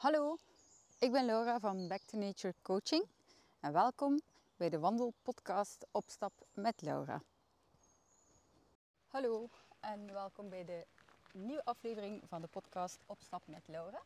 [0.00, 0.38] Hallo,
[0.98, 3.04] ik ben Laura van Back to Nature Coaching
[3.60, 4.20] en welkom
[4.56, 7.22] bij de wandelpodcast Opstap met Laura.
[9.06, 9.48] Hallo
[9.80, 10.86] en welkom bij de
[11.32, 14.02] nieuwe aflevering van de podcast Opstap met Laura.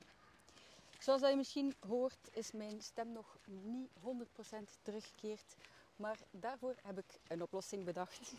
[0.98, 5.56] Zoals je misschien hoort is mijn stem nog niet 100% teruggekeerd,
[5.96, 8.32] maar daarvoor heb ik een oplossing bedacht.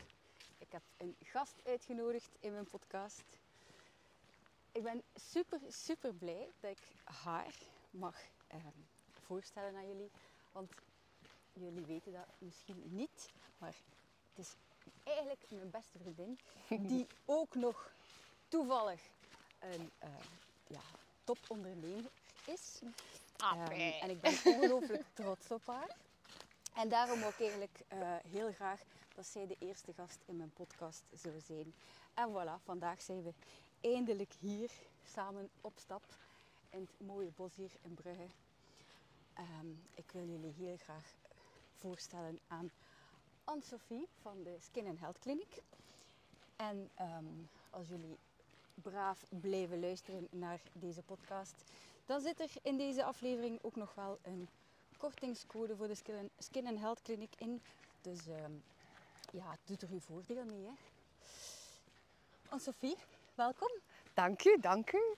[0.58, 3.24] Ik heb een gast uitgenodigd in mijn podcast
[4.76, 7.54] ik ben super, super blij dat ik haar
[7.90, 8.16] mag
[8.48, 8.80] ehm,
[9.26, 10.12] voorstellen aan jullie.
[10.52, 10.72] Want
[11.54, 13.76] jullie weten dat misschien niet, maar
[14.34, 14.56] het is
[15.04, 16.40] eigenlijk mijn beste vriendin,
[16.90, 17.92] die ook nog
[18.48, 19.02] toevallig
[19.60, 20.10] een uh,
[20.68, 20.82] ja,
[21.24, 22.12] topondernemer
[22.46, 22.80] is.
[22.82, 25.96] Um, en ik ben ongelooflijk trots op haar.
[26.76, 28.82] En daarom ook eigenlijk uh, heel graag
[29.16, 31.74] dat zij de eerste gast in mijn podcast zou zijn.
[32.14, 33.34] En voilà, vandaag zijn we
[33.86, 34.72] eindelijk hier
[35.04, 36.04] samen op stap
[36.70, 38.28] in het mooie bos hier in Brugge.
[39.38, 41.14] Um, ik wil jullie heel graag
[41.74, 42.72] voorstellen aan
[43.44, 45.62] Anne-Sophie van de Skin and Health Clinic.
[46.56, 48.18] En um, als jullie
[48.74, 51.64] braaf blijven luisteren naar deze podcast,
[52.06, 54.48] dan zit er in deze aflevering ook nog wel een
[54.98, 57.62] kortingscode voor de Skin, Skin and Health Clinic in.
[58.02, 58.64] Dus um,
[59.32, 60.64] ja, doet er uw voordeel mee.
[60.64, 60.74] Hè?
[62.50, 62.98] Anne-Sophie,
[63.36, 63.72] welkom.
[64.14, 65.16] Dank u, dank u.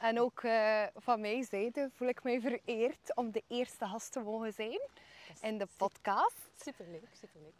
[0.00, 4.20] En ook uh, van mijn zijde voel ik mij vereerd om de eerste gast te
[4.20, 4.80] mogen zijn
[5.40, 6.50] in de podcast.
[6.60, 7.52] Superleuk, superleuk.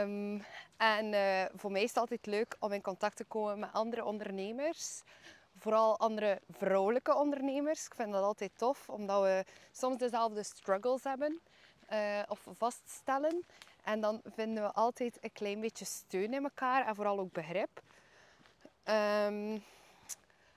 [0.00, 0.44] Um,
[0.76, 4.04] en uh, voor mij is het altijd leuk om in contact te komen met andere
[4.04, 5.02] ondernemers.
[5.58, 7.86] Vooral andere vrouwelijke ondernemers.
[7.86, 11.40] Ik vind dat altijd tof, omdat we soms dezelfde struggles hebben
[11.92, 13.44] uh, of vaststellen.
[13.84, 17.82] En dan vinden we altijd een klein beetje steun in elkaar en vooral ook begrip.
[18.84, 19.64] Um,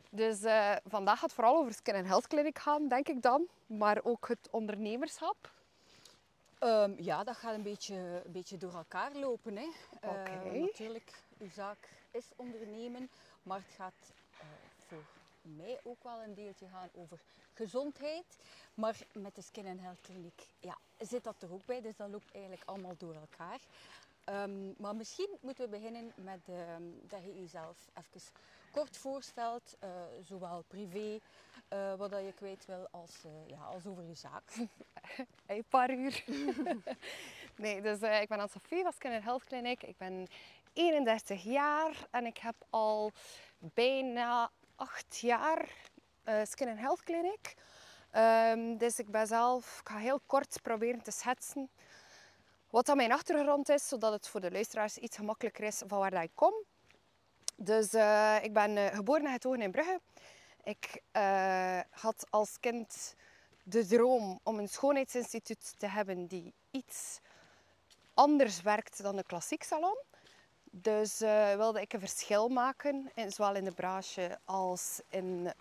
[0.10, 3.48] dus uh, vandaag gaat het vooral over Skin and Health Clinic gaan, denk ik dan.
[3.66, 5.54] Maar ook het ondernemerschap.
[6.60, 9.58] Um, ja, dat gaat een beetje, een beetje door elkaar lopen.
[9.58, 9.68] Hè.
[10.02, 10.56] Okay.
[10.56, 13.10] Uh, natuurlijk, uw zaak is ondernemen,
[13.44, 14.40] maar het gaat uh,
[14.88, 15.04] voor
[15.42, 17.20] mij ook wel een deeltje gaan over
[17.54, 18.26] gezondheid.
[18.74, 22.10] Maar met de Skin and Health Clinic ja, zit dat er ook bij, dus dat
[22.10, 23.60] loopt eigenlijk allemaal door elkaar.
[24.30, 28.22] Um, maar misschien moeten we beginnen met um, dat je jezelf even
[28.72, 29.90] kort voorstelt, uh,
[30.22, 31.20] zowel privé,
[31.74, 34.54] uh, wat je kwijt wil, als, uh, ja, als over je zaak.
[35.46, 36.24] Een paar uur.
[37.64, 39.84] nee, dus ik ben Anne-Sophie van Skin Health Clinic.
[39.84, 40.28] Ik ben
[40.74, 43.12] 31 jaar en ik heb al
[43.60, 45.70] bijna 8 jaar
[46.44, 47.56] Skin Health Clinic.
[48.16, 51.70] Um, dus ik ben zelf, ik ga heel kort proberen te schetsen
[52.76, 56.24] wat dan mijn achtergrond is, zodat het voor de luisteraars iets gemakkelijker is van waar
[56.24, 56.54] ik kom.
[57.56, 60.00] Dus uh, ik ben uh, geboren en getogen in Brugge.
[60.64, 63.16] Ik uh, had als kind
[63.64, 67.20] de droom om een schoonheidsinstituut te hebben die iets
[68.14, 69.98] anders werkt dan een klassiek salon.
[70.64, 71.20] Dus
[71.58, 75.54] wilde ik een verschil maken, in, zowel in de branche als in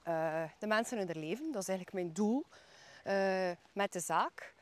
[0.59, 1.53] de mensen in hun leven.
[1.53, 2.45] Dat is eigenlijk mijn doel
[3.73, 4.54] met de zaak.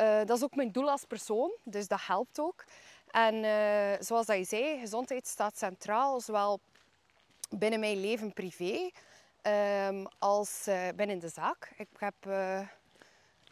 [0.00, 2.64] Uh, dat is ook mijn doel als persoon, dus dat helpt ook.
[3.10, 6.60] En uh, zoals dat je zei, gezondheid staat centraal, zowel
[7.50, 8.90] binnen mijn leven privé
[9.88, 11.72] um, als uh, binnen de zaak.
[11.76, 12.14] Ik heb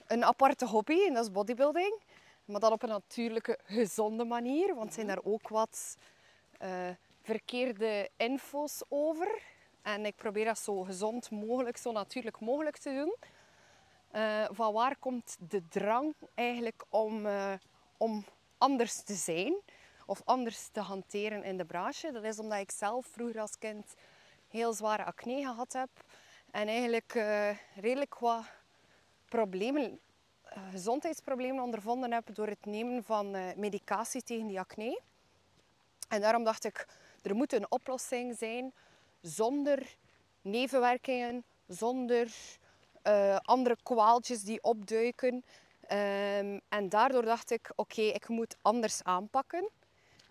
[0.06, 2.02] een aparte hobby en dat is bodybuilding.
[2.44, 5.96] Maar dan op een natuurlijke, gezonde manier, want zijn daar ook wat
[7.22, 9.42] verkeerde info's over.
[9.82, 13.14] En ik probeer dat zo gezond mogelijk, zo natuurlijk mogelijk te doen.
[14.14, 17.52] Uh, van waar komt de drang eigenlijk om, uh,
[17.96, 18.24] om
[18.58, 19.54] anders te zijn
[20.06, 22.12] of anders te hanteren in de branche?
[22.12, 23.94] Dat is omdat ik zelf vroeger als kind
[24.48, 25.88] heel zware acne gehad heb
[26.50, 28.44] en eigenlijk uh, redelijk wat
[29.28, 30.00] problemen,
[30.70, 35.00] gezondheidsproblemen ondervonden heb door het nemen van medicatie tegen die acne.
[36.08, 36.86] En daarom dacht ik,
[37.22, 38.72] er moet een oplossing zijn
[39.20, 39.96] zonder
[40.42, 42.34] nevenwerkingen, zonder
[43.04, 45.44] uh, andere kwaaltjes die opduiken.
[45.90, 49.68] Um, en daardoor dacht ik, oké, ik moet anders aanpakken.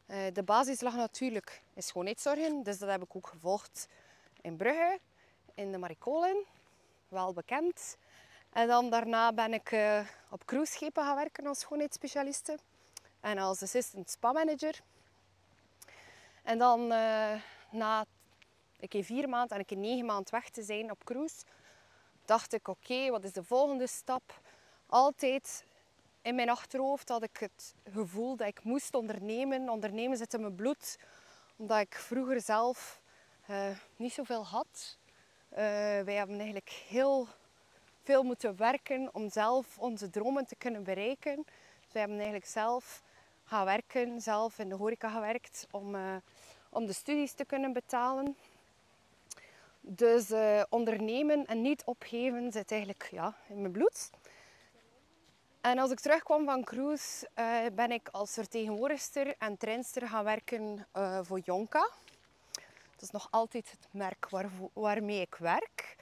[0.08, 3.88] Uh, de basis lag natuurlijk in schoonheidszorgen, dus dat heb ik ook gevolgd
[4.42, 5.00] in Brugge,
[5.54, 6.46] in de Maricolen,
[7.08, 7.98] wel bekend.
[8.50, 10.00] En dan daarna ben ik uh,
[10.30, 12.58] op cruiseschepen gaan werken als schoonheidsspecialiste
[13.20, 14.82] en als assistant spa manager.
[16.44, 16.88] En dan
[17.70, 18.06] na
[18.80, 21.44] een keer vier maanden en een keer negen maanden weg te zijn op cruise,
[22.26, 24.42] dacht ik, oké, wat is de volgende stap?
[24.88, 25.66] Altijd
[26.22, 29.70] in mijn achterhoofd had ik het gevoel dat ik moest ondernemen.
[29.70, 30.98] Ondernemen zit in mijn bloed.
[31.56, 33.02] Omdat ik vroeger zelf
[33.50, 34.98] uh, niet zoveel had.
[35.52, 37.28] Uh, wij hebben eigenlijk heel
[38.04, 41.36] veel moeten werken om zelf onze dromen te kunnen bereiken.
[41.36, 43.04] Dus we hebben eigenlijk zelf
[43.44, 46.16] gaan werken, zelf in de horeca gewerkt om, eh,
[46.70, 48.38] om de studies te kunnen betalen.
[49.86, 54.10] Dus eh, ondernemen en niet opgeven zit eigenlijk ja, in mijn bloed.
[55.62, 60.88] En als ik terugkwam van cruise, eh, ben ik als vertegenwoordigster en trainster gaan werken
[60.92, 61.90] eh, voor Jonka.
[62.92, 65.96] Dat is nog altijd het merk waarvo- waarmee ik werk.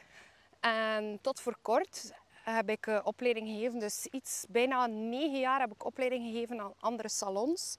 [0.59, 2.13] En tot voor kort
[2.43, 7.09] heb ik opleiding gegeven, dus iets bijna negen jaar heb ik opleiding gegeven aan andere
[7.09, 7.77] salons.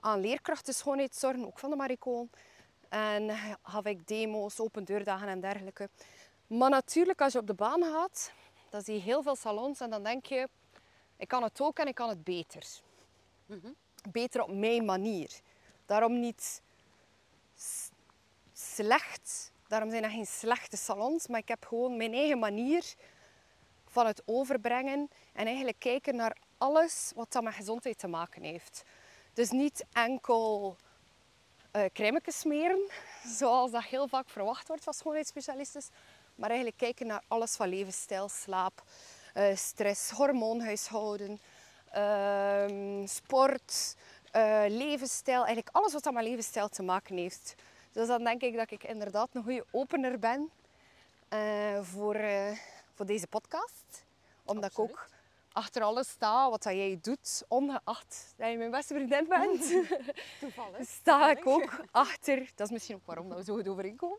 [0.00, 2.30] Aan leerkrachten schoonheidszorgen, ook van de Maricoon.
[2.90, 3.30] En
[3.62, 5.88] gaf ik demo's, open deurdagen en dergelijke.
[6.46, 8.32] Maar natuurlijk, als je op de baan gaat,
[8.70, 10.48] dan zie je heel veel salons en dan denk je,
[11.16, 12.66] ik kan het ook en ik kan het beter.
[14.10, 15.40] Beter op mijn manier.
[15.86, 16.62] Daarom niet
[18.52, 19.52] slecht.
[19.66, 22.94] Daarom zijn er geen slechte salons, maar ik heb gewoon mijn eigen manier
[23.86, 28.82] van het overbrengen en eigenlijk kijken naar alles wat dat met gezondheid te maken heeft.
[29.32, 30.76] Dus niet enkel
[31.92, 32.90] crèmekes smeren,
[33.38, 35.82] zoals dat heel vaak verwacht wordt van schoonheidsspecialisten,
[36.34, 38.82] maar eigenlijk kijken naar alles van levensstijl, slaap,
[39.34, 41.40] eh, stress, hormoonhuishouden,
[41.90, 43.96] ehm, sport,
[44.30, 47.54] eh, levensstijl, eigenlijk alles wat dat met levensstijl te maken heeft.
[47.92, 50.50] Dus dan denk ik dat ik inderdaad een goede opener ben
[51.82, 52.16] voor,
[52.94, 54.04] voor deze podcast.
[54.44, 54.90] Omdat Absoluut.
[54.90, 55.08] ik ook
[55.52, 59.62] achter alles sta wat dat jij doet, ongeacht dat je mijn beste vriendin bent.
[60.40, 60.88] Toevallig.
[60.98, 64.18] sta ik ook achter, dat is misschien ook waarom dat we zo goed overeenkomen,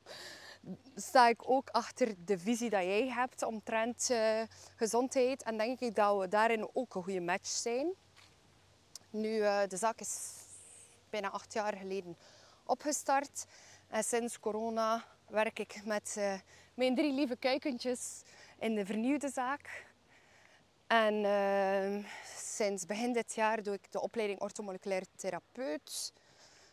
[0.95, 4.41] sta ik ook achter de visie dat jij hebt omtrent eh,
[4.75, 5.43] gezondheid.
[5.43, 7.93] En denk ik dat we daarin ook een goede match zijn.
[9.09, 10.33] Nu, eh, de zaak is
[11.09, 12.17] bijna acht jaar geleden
[12.65, 13.45] opgestart.
[13.87, 16.33] En sinds corona werk ik met eh,
[16.73, 18.21] mijn drie lieve kuikentjes
[18.59, 19.89] in de vernieuwde zaak.
[20.91, 26.13] En eh, sinds begin dit jaar doe ik de opleiding orthomoleculair therapeut.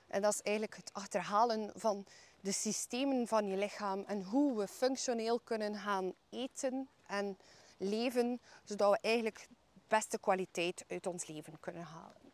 [0.06, 2.06] En dat is eigenlijk het achterhalen van
[2.40, 7.38] de systemen van je lichaam en hoe we functioneel kunnen gaan eten en
[7.76, 12.32] leven, zodat we eigenlijk de beste kwaliteit uit ons leven kunnen halen.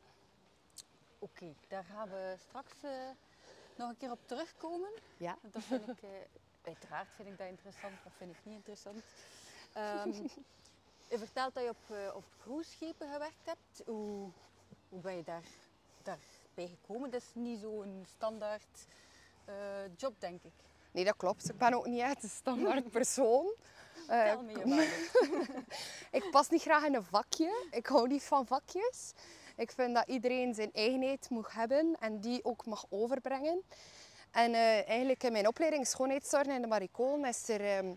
[1.19, 2.90] Oké, daar gaan we straks eh,
[3.76, 4.90] nog een keer op terugkomen.
[5.16, 5.38] Ja?
[5.42, 6.08] Dat vind ik, eh,
[6.62, 9.04] uiteraard vind ik dat interessant, dat vind ik niet interessant.
[9.75, 10.26] Ehm,
[11.08, 13.82] je vertelt dat je op, eh, op cruiseschepen gewerkt hebt.
[13.86, 14.30] Hoe,
[14.88, 15.44] hoe ben je daar,
[16.02, 17.10] daarbij gekomen?
[17.10, 18.86] Dat is niet zo'n standaard
[19.44, 19.54] eh,
[19.96, 20.52] job, denk ik.
[20.90, 21.48] Nee, dat klopt.
[21.50, 23.46] Ik ben ook niet echt een standaard persoon.
[24.08, 24.86] Eh, Tel me je maar.
[26.22, 27.66] Ik pas niet graag in een vakje.
[27.70, 29.12] Ik hou niet van vakjes.
[29.56, 33.62] Ik vind dat iedereen zijn eigenheid moet hebben en die ook mag overbrengen.
[34.30, 37.94] En eh, eigenlijk in mijn opleiding schoonheidszorgen in de Maricoon is er ehm,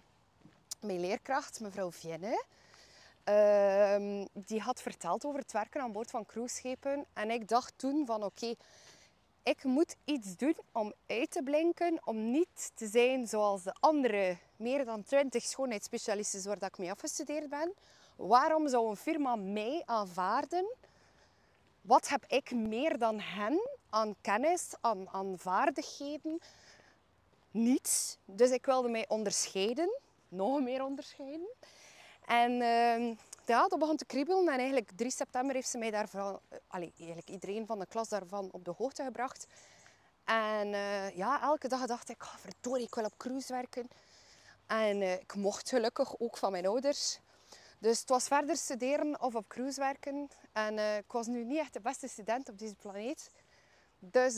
[0.79, 2.43] mijn leerkracht, mevrouw Vienne.
[3.27, 7.05] Ehm, die had verteld over het werken aan boord van cruiseschepen.
[7.13, 8.53] En ik dacht toen van oké,
[9.43, 14.37] ik moet iets doen om uit te blinken, om niet te zijn zoals de andere
[14.55, 17.73] meer dan 20 schoonheidsspecialisten waar ik mee afgestudeerd ben.
[18.15, 20.75] Waarom zou een firma mij aanvaarden?
[21.81, 26.39] Wat heb ik meer dan hen aan kennis, aan, aan vaardigheden?
[27.51, 28.17] Niets.
[28.25, 31.49] Dus ik wilde mij onderscheiden, nog meer onderscheiden.
[32.27, 33.13] En ehm,
[33.45, 34.47] ja, dat begon te kriebelen.
[34.47, 38.09] En eigenlijk 3 september heeft ze mij daarvan, eh, allee, eigenlijk iedereen van de klas
[38.09, 39.47] daarvan op de hoogte gebracht.
[40.27, 43.87] En eh, ja, elke dag dacht ik, oh, verdorie, ik wil op cruise werken.
[44.65, 47.19] En eh, ik mocht gelukkig ook van mijn ouders.
[47.79, 50.29] Dus het was verder studeren of op cruise werken.
[50.51, 53.31] En eh, ik was nu niet echt de beste student op deze planeet.
[53.99, 54.35] Dus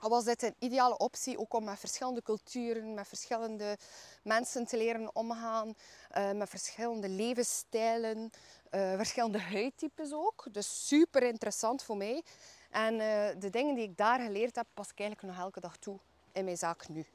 [0.00, 3.78] ehm, was dit een ideale optie ook om met verschillende culturen, met verschillende
[4.22, 5.74] mensen te leren omgaan,
[6.10, 8.30] eh, met verschillende levensstijlen,
[8.70, 10.46] eh, verschillende huidtypes ook.
[10.50, 12.22] Dus super interessant voor mij.
[12.70, 15.76] En eh, de dingen die ik daar geleerd heb, pas ik eigenlijk nog elke dag
[15.76, 15.98] toe
[16.32, 17.06] in mijn zaak nu.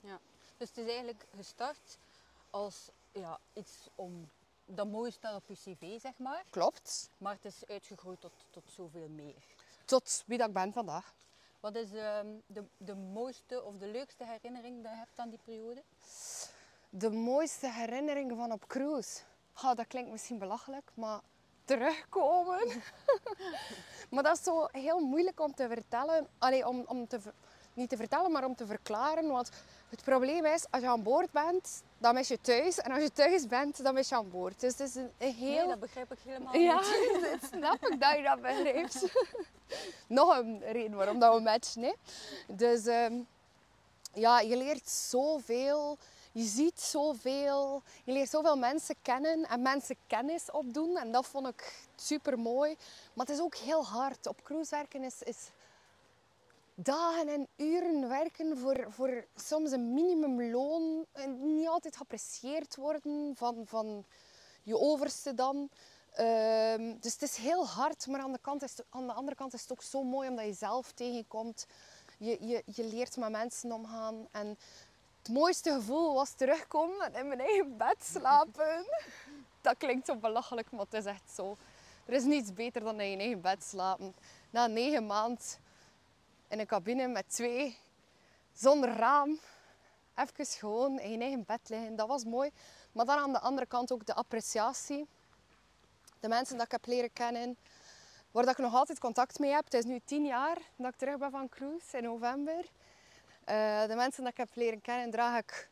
[0.00, 0.20] Ja.
[0.56, 1.98] Dus het is eigenlijk gestart
[2.50, 4.30] als ja, iets om
[4.66, 6.44] dat mooi staat op je cv, zeg maar.
[6.50, 7.10] Klopt.
[7.18, 9.44] Maar het is uitgegroeid tot, tot zoveel meer.
[9.84, 11.14] Tot wie dat ik ben vandaag.
[11.64, 15.38] Wat is ehm, de, de mooiste of de leukste herinnering die je hebt aan die
[15.44, 15.82] periode?
[16.88, 19.20] De mooiste herinnering van op cruise.
[19.60, 21.20] Dat klinkt misschien belachelijk, maar
[21.64, 22.68] terugkomen.
[24.10, 26.28] maar dat is zo heel moeilijk om te vertellen.
[26.38, 27.20] Allee, om, om te,
[27.74, 29.28] niet te vertellen, maar om te verklaren.
[29.28, 29.50] Want
[29.88, 32.78] het probleem is, als je aan boord bent, dan mis je thuis.
[32.78, 34.60] En als je thuis bent, dan mis je aan boord.
[34.60, 35.58] Dus het is een, een heel...
[35.58, 37.20] Nee, dat begrijp ik helemaal Ja, niet.
[37.30, 39.06] dat snap ik dat je dat begrijpt.
[40.06, 41.82] Nog een reden waarom dat we matchen.
[41.82, 41.92] Hè.
[42.46, 43.14] Dus ehm,
[44.14, 45.98] ja, je leert zoveel.
[46.32, 50.96] je ziet zoveel, je leert zoveel mensen kennen en mensen kennis opdoen.
[50.96, 52.76] En dat vond ik super mooi.
[53.14, 54.26] Maar het is ook heel hard.
[54.26, 55.36] Op cruise werken is, is
[56.74, 61.06] dagen en uren werken voor, voor soms een minimumloon.
[61.12, 64.04] En niet altijd geapprecieerd worden van, van
[64.62, 65.70] je overste dan.
[66.12, 69.54] Ehm, dus het is heel hard, maar aan de, kant is, aan de andere kant
[69.54, 71.66] is het ook zo mooi omdat je zelf tegenkomt.
[72.18, 74.28] Je, je, je leert met mensen omgaan.
[74.30, 74.58] En
[75.18, 78.86] het mooiste gevoel was terugkomen en in mijn eigen bed slapen.
[79.60, 81.56] Dat klinkt zo belachelijk, maar het is echt zo.
[82.06, 84.14] Er is niets beter dan in je eigen bed slapen.
[84.50, 85.62] Na negen maanden
[86.54, 87.78] in een cabine met twee,
[88.52, 89.38] zonder raam.
[90.14, 91.96] Even gewoon in je eigen bed liggen.
[91.96, 92.50] Dat was mooi.
[92.92, 95.06] Maar dan aan de andere kant ook de appreciatie.
[96.20, 97.56] De mensen dat ik heb leren kennen.
[98.30, 99.64] Waar dat ik nog altijd contact mee heb.
[99.64, 102.64] Het is nu tien jaar dat ik terug ben van cruise in november.
[103.48, 105.70] Uh, de mensen dat ik heb leren kennen draag ik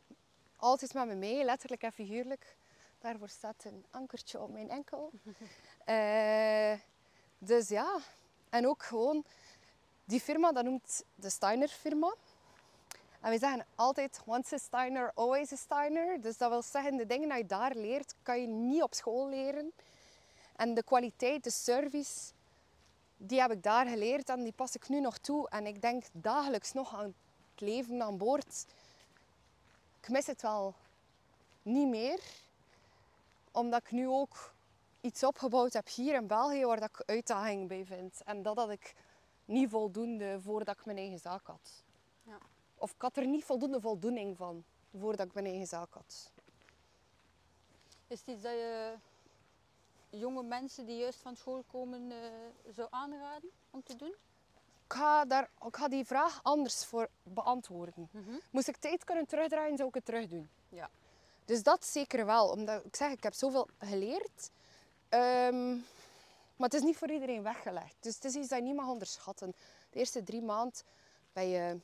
[0.57, 1.45] altijd met me mee.
[1.45, 2.57] Letterlijk en figuurlijk.
[2.99, 5.11] Daarvoor staat een ankertje op mijn enkel.
[5.87, 6.73] Uh,
[7.51, 7.99] dus ja.
[8.51, 9.25] En ook gewoon
[10.05, 12.15] die firma, dat noemt de Steiner firma.
[13.21, 16.21] En we zeggen altijd, once a Steiner, always a Steiner.
[16.21, 19.29] Dus dat wil zeggen, de dingen die je daar leert, kan je niet op school
[19.29, 19.73] leren.
[20.57, 22.33] En de kwaliteit, de service,
[23.17, 25.49] die heb ik daar geleerd en die pas ik nu nog toe.
[25.49, 28.65] En ik denk dagelijks nog aan het leven aan boord.
[30.01, 30.75] Ik mis het wel
[31.63, 32.21] niet meer.
[33.53, 34.53] Omdat ik nu ook
[35.01, 38.21] iets opgebouwd heb hier in België waar ik uitdaging bij vind.
[38.25, 38.95] En dat had ik
[39.45, 41.85] niet voldoende voordat ik mijn eigen zaak had.
[42.23, 42.39] Ja.
[42.75, 44.65] Of ik had er niet voldoende voldoening van
[44.99, 46.31] voordat ik mijn eigen zaak had.
[48.07, 48.95] Is het iets dat je
[50.11, 52.17] jonge mensen die juist van school komen uh,
[52.71, 54.15] zou aanraden om te doen?
[54.87, 58.09] Ik ga, daar, ik ga die vraag anders voor beantwoorden.
[58.11, 58.35] Mhm.
[58.51, 60.49] Moest ik tijd kunnen terugdraaien, zou ik het terug doen.
[60.69, 60.91] Ja.
[61.45, 62.49] Dus dat zeker wel.
[62.49, 64.51] Omdat ik zeg, ik heb zoveel geleerd.
[65.09, 65.85] Um,
[66.63, 67.97] maar het is niet voor iedereen weggelegd.
[68.01, 69.55] Dus het is iets dat je niet mag onderschatten.
[69.91, 70.83] De eerste drie maanden
[71.33, 71.79] ben je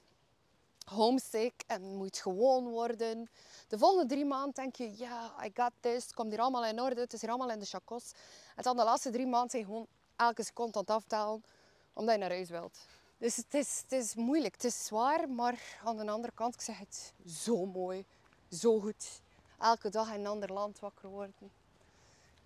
[0.84, 3.28] homesick en moet gewoon worden.
[3.68, 6.02] De volgende drie maanden denk je, ja, I got this.
[6.02, 7.00] Het komt hier allemaal in orde.
[7.00, 8.12] Het is hier allemaal in de chakos.
[8.56, 11.44] En dan de laatste drie maanden zijn gewoon elke seconde aan het aftellen.
[11.92, 12.78] Omdat je naar huis wilt.
[13.16, 14.54] Dus het is, het is moeilijk.
[14.54, 15.28] Het is zwaar.
[15.28, 18.04] Maar aan de andere kant, ik zeg het, zo mooi.
[18.50, 19.20] Zo goed.
[19.58, 21.50] Elke dag in een ander land wakker worden.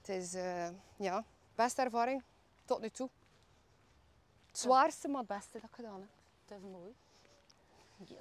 [0.01, 1.25] Het is, uh, ja,
[1.55, 2.23] Beste ervaring
[2.65, 3.09] tot nu toe.
[4.49, 6.09] Het zwaarste, maar het beste dat ik gedaan heb.
[6.47, 6.95] Dat is mooi.
[7.97, 8.19] Yes.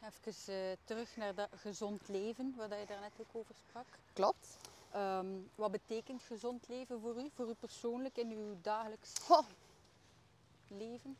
[0.00, 3.86] Even uh, terug naar dat gezond leven, waar je daar net ook over sprak.
[4.12, 4.56] Klopt.
[4.96, 9.46] Um, wat betekent gezond leven voor u, voor u persoonlijk in uw dagelijks oh.
[10.68, 11.16] leven?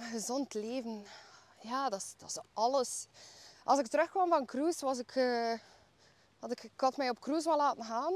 [0.00, 1.04] Gezond leven,
[1.60, 3.06] ja, dat is, dat is alles.
[3.64, 5.58] Als ik terugkwam van cruise, was ik, uh,
[6.38, 8.14] had ik, ik had mij op cruise wel laten gaan.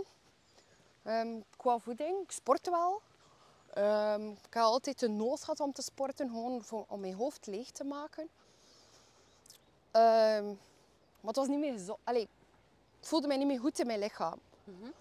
[1.07, 3.03] Um, qua voeding, ik sportte wel.
[3.85, 7.71] Um, ik had altijd de nood gehad om te sporten, gewoon om mijn hoofd leeg
[7.71, 8.23] te maken.
[9.93, 10.59] Um,
[11.21, 11.99] maar het was niet meer zo...
[12.05, 12.23] Allee,
[13.01, 14.41] ik voelde mij niet meer goed in mijn lichaam.
[14.65, 14.93] Mm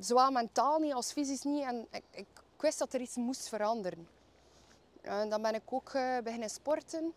[0.00, 1.62] zowel mentaal niet als fysisch niet.
[1.62, 4.08] En ik, ik, wist dat er iets moest veranderen.
[5.00, 7.12] En dan ben ik ook uh, beginnen sporten.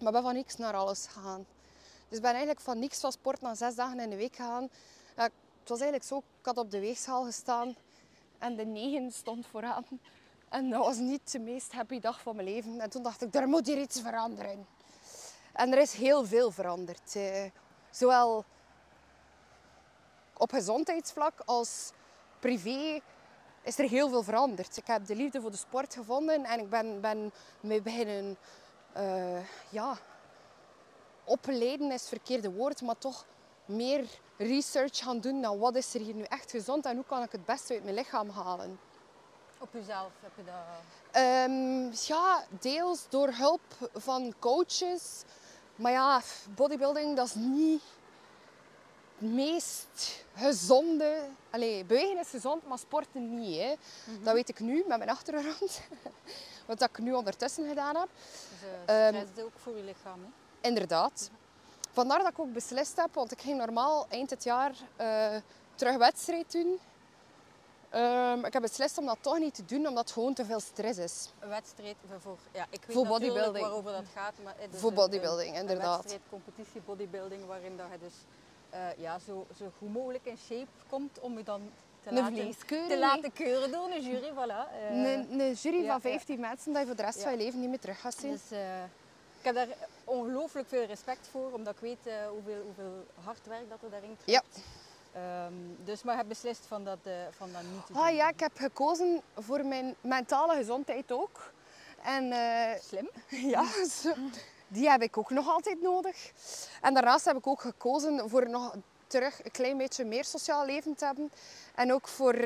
[0.00, 1.46] Maar ben van niks naar alles gegaan.
[2.08, 4.68] Dus ik ben eigenlijk van niks van sport naar zes dagen in de week gegaan.
[5.68, 7.76] Het was eigenlijk zo, ik had op de weegschaal gestaan
[8.38, 9.84] en de 9 stond vooraan.
[10.48, 12.80] En dat was niet de meest happy dag van mijn leven.
[12.80, 14.66] En toen dacht ik, er moet hier iets veranderen.
[15.52, 17.16] En er is heel veel veranderd.
[17.16, 17.44] Eh,
[17.90, 18.44] zowel
[20.36, 21.92] op gezondheidsvlak als
[22.38, 23.00] privé
[23.62, 24.76] is er heel veel veranderd.
[24.76, 28.36] Ik heb de liefde voor de sport gevonden en ik ben, ben me beginnen
[28.96, 29.98] uh, ja,
[31.24, 33.26] opleiden is het verkeerde woord, maar toch
[33.68, 34.04] meer
[34.36, 37.32] research gaan doen naar wat is er hier nu echt gezond en hoe kan ik
[37.32, 38.78] het beste uit mijn lichaam halen.
[39.58, 40.54] Op jezelf heb je dat?
[41.22, 43.60] Um, ja, deels door hulp
[43.94, 45.22] van coaches.
[45.76, 46.20] Maar ja,
[46.54, 47.82] bodybuilding dat is niet
[49.18, 51.20] het meest gezonde.
[51.50, 53.56] Allee, bewegen is gezond, maar sporten niet.
[53.60, 53.74] Hè.
[54.04, 54.24] Mhm.
[54.24, 55.80] Dat weet ik nu met mijn achtergrond.
[56.66, 58.08] Wat ik nu ondertussen gedaan heb.
[58.50, 60.20] Dus uh, stress um, ook voor je lichaam.
[60.22, 60.68] Hè?
[60.68, 61.30] Inderdaad.
[61.98, 65.36] Vandaar dat ik ook beslist heb, want ik ging normaal eind het jaar uh,
[65.74, 66.78] terug wedstrijd doen.
[67.94, 70.60] Um, ik heb beslist om dat toch niet te doen, omdat het gewoon te veel
[70.60, 71.32] stress is.
[71.38, 73.64] Een wedstrijd voor, ja, ik weet voor bodybuilding.
[73.64, 74.32] waarover dat gaat.
[74.44, 76.04] Maar het is voor bodybuilding, een, inderdaad.
[76.04, 78.14] Een wedstrijd, competitie bodybuilding, waarin dat je dus
[78.74, 81.70] uh, ja, zo, zo goed mogelijk in shape komt om je dan
[82.02, 82.54] te, laten,
[82.88, 84.30] te laten keuren door een jury.
[84.32, 84.90] Voilà.
[84.92, 87.60] Uh, een, een, jury van 15 mensen dat je voor de rest van je leven
[87.60, 88.30] niet meer terug gaat zien.
[88.30, 88.58] Dus,
[89.38, 89.68] ik heb daar
[90.08, 94.16] ongelooflijk veel respect voor, omdat ik weet eh, hoeveel, hoeveel hard werk dat er daarin
[94.24, 94.56] kruipt.
[94.56, 94.62] Ja.
[95.12, 95.52] Ehm,
[95.84, 98.02] dus maar heb beslist van dat, eh, van dat niet te doen.
[98.02, 101.52] Ah ja, ik heb gekozen voor mijn mentale gezondheid ook.
[102.02, 103.10] En eh, Slim.
[103.52, 103.64] ja,
[104.68, 106.32] die heb ik ook nog altijd nodig.
[106.80, 108.74] En daarnaast heb ik ook gekozen voor nog
[109.06, 111.30] terug een klein beetje meer sociaal leven te hebben.
[111.74, 112.36] En ook voor,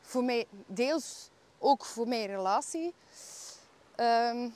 [0.00, 1.28] voor mij, deels
[1.58, 2.94] ook voor mijn relatie.
[3.94, 4.48] Ehm,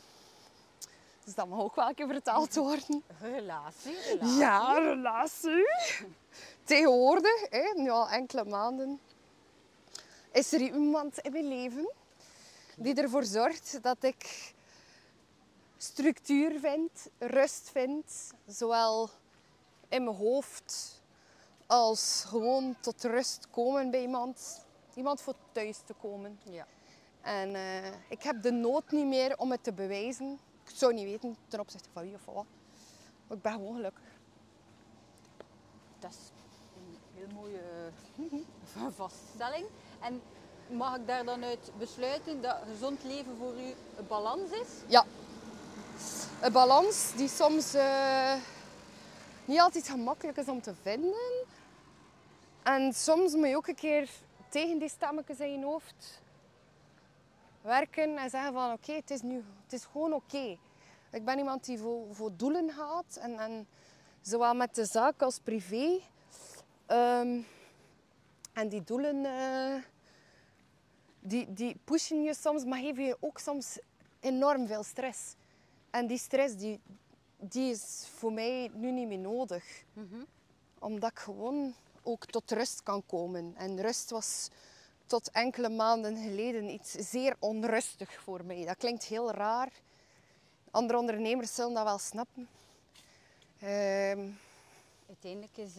[1.24, 3.02] dus dat mag ook wel een keer vertaald worden.
[3.20, 4.36] Relatie, relatie.
[4.36, 5.66] Ja, relatie.
[6.64, 9.00] Tegenwoordig, hè, nu al enkele maanden,
[10.32, 11.92] is er iemand in mijn leven
[12.76, 14.52] die ervoor zorgt dat ik
[15.76, 19.10] structuur vind, rust vind, zowel
[19.88, 21.00] in mijn hoofd
[21.66, 24.64] als gewoon tot rust komen bij iemand.
[24.94, 26.40] Iemand voor thuis te komen.
[26.42, 26.66] Ja.
[27.20, 30.38] En eh, ik heb de nood niet meer om het te bewijzen.
[30.70, 32.46] Ik zou niet weten ten opzichte van wie of van wat.
[33.26, 34.04] Maar ik ben gewoon gelukkig.
[35.98, 36.30] Dat is
[36.76, 37.60] een heel mooie
[38.76, 39.66] eh, vaststelling.
[40.00, 40.22] En
[40.66, 44.68] mag ik daar dan uit besluiten dat gezond leven voor u een balans is?
[44.86, 45.04] Ja.
[46.40, 48.34] Een balans die soms eh,
[49.44, 51.44] niet altijd gemakkelijk is om te vinden.
[52.62, 54.10] En soms moet je ook een keer
[54.48, 56.20] tegen die stemmetjes in je hoofd
[57.60, 60.58] werken en zeggen van oké, het is nu het is gewoon oké.
[61.10, 63.68] Ik ben iemand die voor, voor doelen gaat en, en
[64.20, 66.00] zowel met de zaak als privé.
[66.86, 67.40] Ehm,
[68.52, 69.82] en die doelen eh,
[71.20, 73.78] die, die pushen je soms, maar geven je ook soms
[74.20, 75.34] enorm veel stress.
[75.90, 76.80] En die stress die,
[77.36, 79.84] die is voor mij nu niet meer nodig.
[80.78, 83.54] Omdat ik gewoon ook tot rust kan komen.
[83.56, 84.50] En rust was
[85.10, 88.64] tot enkele maanden geleden iets zeer onrustig voor mij.
[88.64, 89.68] Dat klinkt heel raar.
[90.70, 92.48] Andere ondernemers zullen dat wel snappen.
[93.60, 94.28] Ehm,
[95.08, 95.72] Uiteindelijk is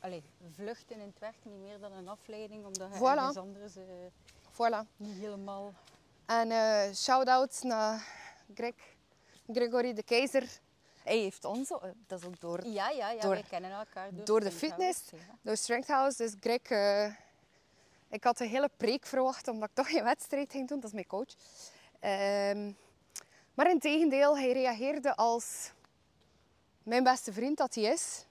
[0.00, 0.22] allee,
[0.54, 3.02] vluchten in het werk niet meer dan een afleiding, omdat je Voilà.
[3.02, 3.82] ergens anders eh,
[4.52, 4.86] voilà.
[4.96, 5.72] niet helemaal...
[6.26, 8.06] En eh shout-out naar
[8.54, 8.74] Greg,
[9.52, 10.48] Gregory de Keizer.
[11.02, 11.68] Hij heeft ons,
[12.06, 15.10] dat is ook door, Ja, ja, ja Door- wij kennen elkaar door, door de fitness.
[15.10, 15.38] House, ja.
[15.42, 16.16] door Strength House.
[16.22, 16.60] Dus Greg,
[18.12, 20.80] ik had een hele preek verwacht omdat ik toch geen wedstrijd ging doen.
[20.80, 21.34] Dat is mijn coach.
[22.00, 22.72] Ehm,
[23.54, 25.72] maar in tegendeel, hij reageerde als
[26.82, 28.26] mijn beste vriend dat hij is.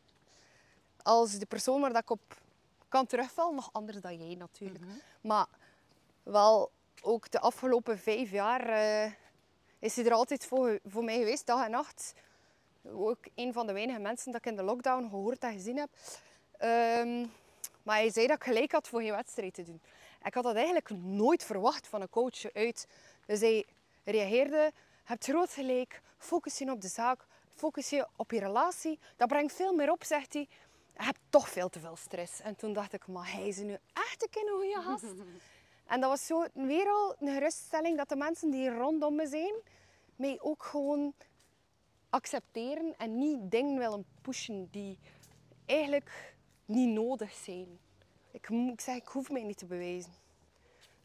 [1.01, 2.41] Als de persoon waar dat ik op
[2.87, 3.55] kan terugvallen.
[3.55, 4.83] Nog anders dan jij natuurlijk.
[5.21, 5.47] Maar
[6.23, 9.11] wel ook de afgelopen vijf jaar eh,
[9.79, 12.13] is hij er altijd voor, voor mij geweest, dag en nacht.
[12.83, 15.89] Ook een van de weinige mensen dat ik in de lockdown gehoord en gezien heb.
[16.57, 17.25] Ehm,
[17.83, 19.81] maar hij zei dat ik gelijk had voor geen wedstrijd te doen.
[20.23, 22.87] Ik had dat eigenlijk nooit verwacht van een coach uit.
[23.25, 23.65] Dus hij
[24.03, 24.71] reageerde, je
[25.03, 28.99] hebt groot gelijk, focus je op de zaak, focus je op je relatie.
[29.17, 30.47] Dat brengt veel meer op, zegt hij.
[30.97, 32.41] Je hebt toch veel te veel stress.
[32.41, 35.05] En toen dacht ik, maar hij is nu echt een goede gast.
[35.85, 39.53] En dat was zo weer al een geruststelling dat de mensen die rondom me zijn,
[40.15, 41.13] mij ook gewoon
[42.09, 44.99] accepteren en niet dingen willen pushen die
[45.65, 46.35] eigenlijk
[46.71, 47.79] niet nodig zijn.
[48.31, 50.11] Ik, ik zeg, ik hoef mij niet te bewijzen.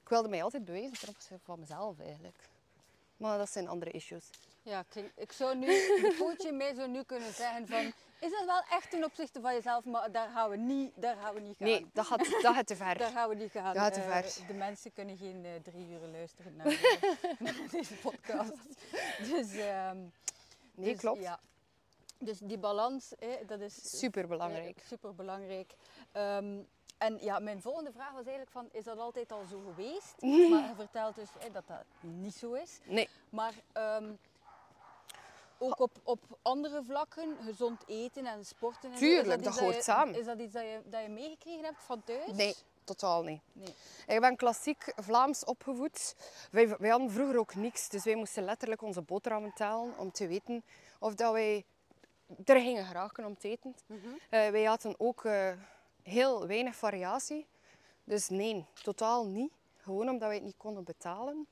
[0.03, 2.37] Ik wilde mij altijd bewijzen ten opzichte van mezelf eigenlijk.
[3.17, 4.25] Maar dat zijn andere issues.
[4.63, 8.45] Ja, ik zou nu, de coach in mij zou nu kunnen zeggen van, is dat
[8.47, 11.57] wel echt ten opzichte van jezelf, maar daar gaan we niet, daar gaan we niet
[11.57, 11.67] gaan.
[11.69, 12.99] Nee, dat gaat, dat gaat te ver.
[12.99, 13.75] Daar gaan we niet gaan.
[13.75, 14.47] Dat gaat te Eh, ver.
[14.47, 17.03] de mensen kunnen geen eh, drie uur luisteren naar, eh,
[17.39, 18.53] naar deze podcast.
[19.31, 19.97] Dus, ehm,
[20.75, 21.21] Nee, dus, klopt.
[21.23, 21.41] Ja.
[22.19, 24.83] Dus die balans, hè, dat is Super belangrijk.
[24.87, 25.75] super belangrijk.
[26.99, 30.15] en ja, mijn volgende vraag was eigenlijk van, is dat altijd al zo geweest?
[30.51, 32.79] maar je vertelt dus hè, dat dat niet zo is.
[32.85, 34.13] Nee, Maar ehm,
[35.59, 38.91] ook op, op andere vlakken, gezond eten en sporten.
[38.93, 40.15] En Tuurlijk, dat hoort je- samen.
[40.19, 42.33] Is dat iets dat je, dat je meegekregen hebt van thuis?
[42.33, 43.41] nee, totaal niet.
[43.53, 43.75] Nee.
[44.07, 46.15] Ik ben klassiek Vlaams opgevoed.
[46.51, 50.27] Wij, wij hadden vroeger ook niks, dus wij moesten letterlijk onze boterhammen tellen om te
[50.27, 50.65] weten
[50.99, 51.65] of dat wij
[52.45, 53.75] er gingen geraken om te eten.
[54.31, 55.53] Eh, wij hadden ook eh,
[56.03, 57.47] heel weinig variatie.
[58.05, 59.53] Dus nee, totaal niet.
[59.77, 61.47] Gewoon omdat wij het niet konden betalen.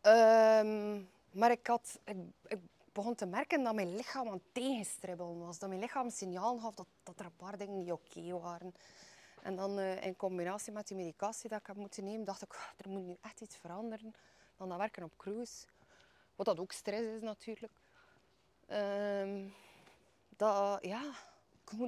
[0.00, 2.58] Ehm, maar ik, had, ik, ik
[2.92, 5.58] begon te merken dat mijn lichaam aan het tegenstribbelen was.
[5.58, 8.74] Dat mijn lichaam signaal gaf dat, dat er een paar dingen niet oké waren.
[9.42, 12.52] En dan eh, in combinatie met die medicatie dat ik heb moeten nemen, dacht ik,
[12.54, 14.14] "Ah, er moet nu echt iets veranderen.
[14.56, 15.66] Dan dat werken op cruise.
[16.36, 17.72] Wat dat ook stress is natuurlijk.
[18.68, 19.46] Ehm,
[20.36, 21.02] dat, ja,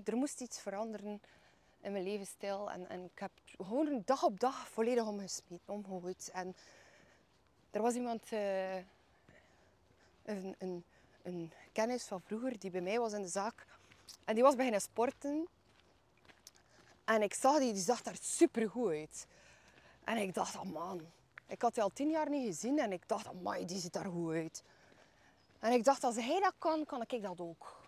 [0.04, 1.22] er moest iets veranderen
[1.80, 2.70] in mijn levensstijl.
[2.70, 6.30] En, en ik heb gewoon dag op dag volledig omgesmeten, omgegooid.
[6.32, 6.56] En
[7.70, 10.84] er was iemand, eh, een een,
[11.22, 13.66] een, kennis van vroeger die bij mij was in de zaak.
[14.24, 15.48] En die was beginnen sporten.
[17.04, 19.26] En ik zag die, die zag daar super goed uit.
[20.04, 21.00] En ik dacht, oh man,
[21.46, 24.06] ik had die al tien jaar niet gezien en ik dacht, oh die ziet daar
[24.06, 24.62] goed uit.
[25.60, 27.78] En ik dacht, als hij dat kan, kan ik dat ook.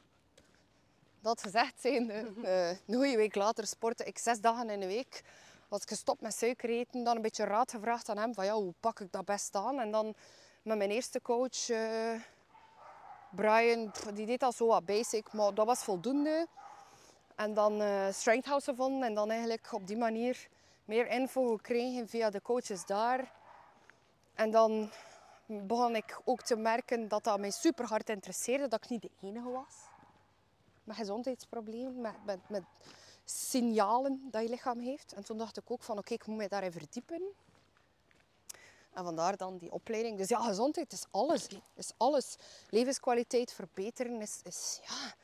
[1.20, 5.22] Dat gezegd zijn, uh, een goede week later sportte ik zes dagen in de week.
[5.68, 8.54] Was ik gestopt met suiker eten, dan een beetje raad gevraagd aan hem van ja,
[8.54, 9.80] hoe pak ik dat best aan?
[9.80, 10.14] En dan
[10.62, 12.20] met mijn eerste coach, uh,
[13.30, 16.46] Brian, die deed al zo wat basic, maar dat was voldoende.
[17.36, 20.48] En dan uh, Strength House gevonden en dan eigenlijk op die manier
[20.84, 23.32] meer info gekregen via de coaches daar.
[24.34, 24.90] En dan
[25.66, 29.10] begon ik ook te merken dat dat mij super hard interesseerde, dat ik niet de
[29.20, 29.74] enige was.
[30.84, 32.62] Met gezondheidsproblemen, met, met, met
[33.24, 35.12] signalen dat je lichaam heeft.
[35.12, 37.22] En toen dacht ik ook van oké, ik moet mij daarin verdiepen.
[38.92, 40.18] En vandaar dan die opleiding.
[40.18, 41.48] Dus ja, gezondheid is alles.
[41.74, 42.36] Is alles.
[42.68, 45.14] Levenskwaliteit verbeteren is, is ja,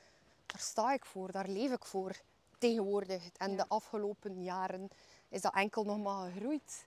[0.47, 2.17] daar sta ik voor, daar leef ik voor
[2.59, 3.31] tegenwoordig.
[3.37, 4.89] En de afgelopen jaren
[5.29, 6.87] is dat enkel nog maar gegroeid.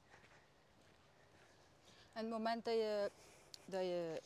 [2.13, 3.11] En het moment dat je,
[3.71, 4.21] dat je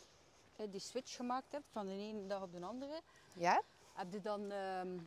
[0.69, 3.01] die switch gemaakt hebt van de ene dag op de andere,
[3.33, 3.61] ja?
[3.93, 4.97] heb je dan ehm,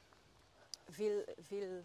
[0.88, 1.82] veel, veel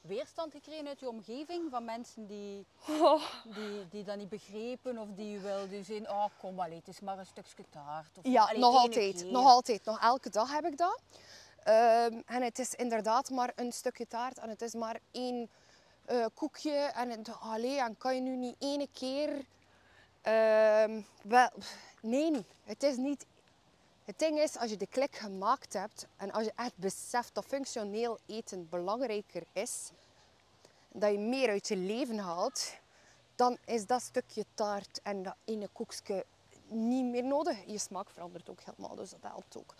[0.00, 3.22] weerstand gekregen uit je omgeving van mensen die, oh.
[3.44, 7.18] die, die dat niet begrepen of die wilden zien, oh kom allee, het is maar
[7.18, 8.18] een stukje taart.
[8.18, 11.00] Of, ja, nog altijd, nog altijd, nog elke dag heb ik dat.
[11.62, 15.50] Ehm, en het is inderdaad maar een stukje taart en het is maar één
[16.10, 16.70] uh, koekje.
[16.70, 19.44] En, het, allee, en kan je nu niet ene keer...
[20.28, 21.48] Uh, wel,
[22.02, 23.26] nee, het is niet...
[24.04, 27.44] Het ding is, als je de klik gemaakt hebt en als je echt beseft dat
[27.44, 29.90] functioneel eten belangrijker is,
[30.88, 32.72] dat je meer uit je leven haalt,
[33.34, 36.24] dan is dat stukje taart en dat ene koekje
[36.68, 37.58] niet meer nodig.
[37.66, 39.74] Je smaak verandert ook helemaal, dus dat helpt ook.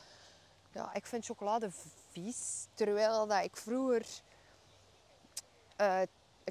[0.72, 1.70] Ja, ik vind chocolade
[2.11, 4.06] vies, terwijl dat ik vroeger
[5.80, 6.00] uh,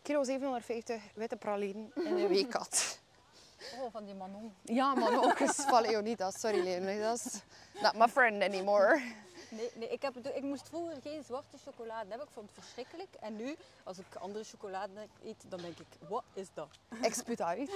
[0.01, 2.99] kilo 750 witte pralinen in een week had.
[3.79, 4.53] Oh, van die Manon.
[4.61, 6.39] Ja, Manon is van Leonidas.
[6.39, 7.41] Sorry Leonidas.
[7.81, 9.01] Not my friend anymore.
[9.49, 12.27] Nee, nee ik, heb, ik moest vroeger geen zwarte chocolade hebben.
[12.27, 13.15] Ik vond het verschrikkelijk.
[13.19, 16.67] En nu, als ik andere chocolade eet, dan denk ik, wat is dat?
[17.01, 17.69] Ik spuut dat uit.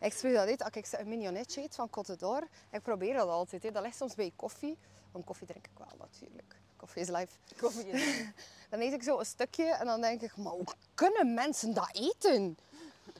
[0.00, 0.62] Ik spuut dat uit.
[0.62, 3.62] Als ik een mignonetje eet van Côte d'Or, ik probeer dat altijd.
[3.62, 3.70] Hè.
[3.70, 4.78] Dat ligt soms bij koffie.
[5.12, 6.56] Want koffie drink ik wel natuurlijk.
[6.76, 7.32] Koffie is life.
[7.56, 8.32] Koffie is life.
[8.70, 11.88] Dan eet ik zo een stukje en dan denk ik, maar hoe kunnen mensen dat
[11.92, 12.58] eten?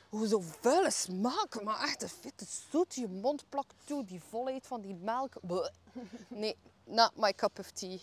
[0.08, 2.94] Hoe zo vuile smaak, maar echt een vette zoet.
[2.94, 5.34] Je mond plakt toe, die volheid van die melk.
[6.28, 7.98] Nee, not my cup of tea.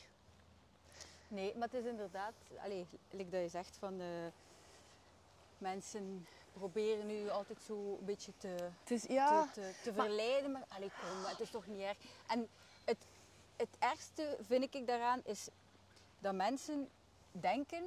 [1.27, 4.31] Nee, maar het is inderdaad, allez, like dat je zegt van de
[5.57, 10.51] mensen proberen nu altijd zo een beetje te, is, ja, te, te, verleiden.
[10.51, 11.97] Maar allez, kom, het is toch niet erg.
[12.27, 12.47] En
[12.85, 12.97] het,
[13.55, 15.47] het ergste vind ik daaraan is
[16.19, 16.89] dat mensen
[17.31, 17.83] denken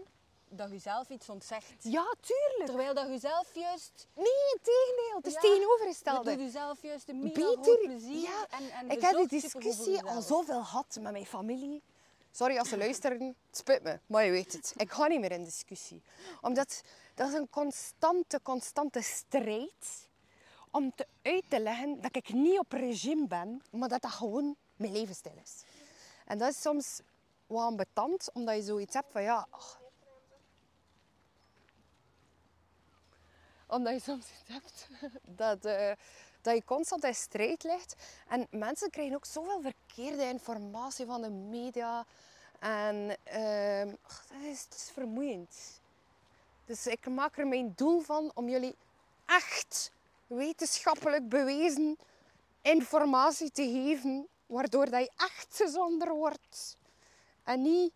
[0.49, 1.75] dat je zelf iets ontzegt.
[1.79, 2.67] Ja, tuurlijk.
[2.67, 4.07] Terwijl dat je zelf juist...
[4.15, 5.17] Nee, tegendeel.
[5.17, 6.31] Het is ja, tegenovergestelde.
[6.31, 8.23] Je doet jezelf juist een mega Beter, plezier.
[8.23, 8.47] Ja.
[8.51, 11.83] En, en ik heb die discussie al zoveel gehad met mijn familie.
[12.31, 14.75] Sorry als ze luisteren, het spit me, maar je weet het.
[14.77, 16.03] Ik ga niet meer in discussie.
[16.41, 16.83] Omdat
[17.15, 20.09] dat is een constante, constante strijd
[20.71, 24.57] om te uit te leggen dat ik niet op regime ben, maar dat dat gewoon
[24.77, 25.63] mijn levensstijl is.
[26.25, 27.01] En dat is soms
[27.47, 29.47] wat ambetant, omdat je zoiets hebt van ja...
[33.67, 34.89] Omdat je soms iets hebt
[35.43, 35.93] dat, uh,
[36.43, 37.97] dat je constant in strijd ligt.
[38.29, 42.07] En mensen krijgen ook zoveel verkeerde informatie van de media.
[42.59, 43.85] En uh,
[44.51, 45.81] is, is vermoeiend.
[46.65, 48.77] Dus ik maak er mijn doel van om jullie
[49.27, 49.93] echt
[50.27, 51.99] wetenschappelijk bewezen
[52.63, 56.77] informatie te geven, waardoor dat je echt gezonder wordt.
[57.45, 57.93] En niet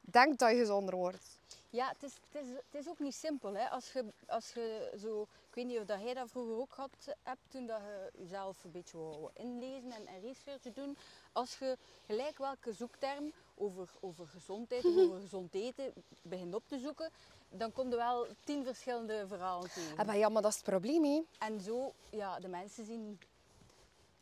[0.00, 1.37] denkt dat je gezonder wordt.
[1.70, 3.54] Ja, het is, het is, het is ook niet simpel.
[3.54, 3.68] Hè?
[3.68, 5.22] Als, je, als je zo...
[5.22, 6.90] Ik weet niet of dat jij dat vroeger ook had,
[7.22, 10.96] hebt, toen dat je jezelf een beetje wou inlezen en, en research doen.
[11.32, 11.76] Als je
[12.06, 17.10] gelijk welke zoekterm over, over gezondheid of over gezond eten begint op te zoeken,
[17.50, 19.96] dan kom je wel tien verschillende verhalen tegen.
[19.96, 21.22] Ah, maar ja, maar dat is het probleem, hè?
[21.38, 23.18] En zo, ja, de mensen zien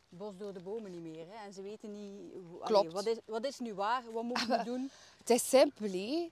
[0.09, 1.25] bos door de bomen niet meer.
[1.27, 1.45] Hè?
[1.45, 2.31] En ze weten niet,
[2.63, 2.93] Klopt.
[2.93, 4.89] wat, is, wat is nu waar, wat moet ik doen?
[5.17, 6.29] Het is simpel?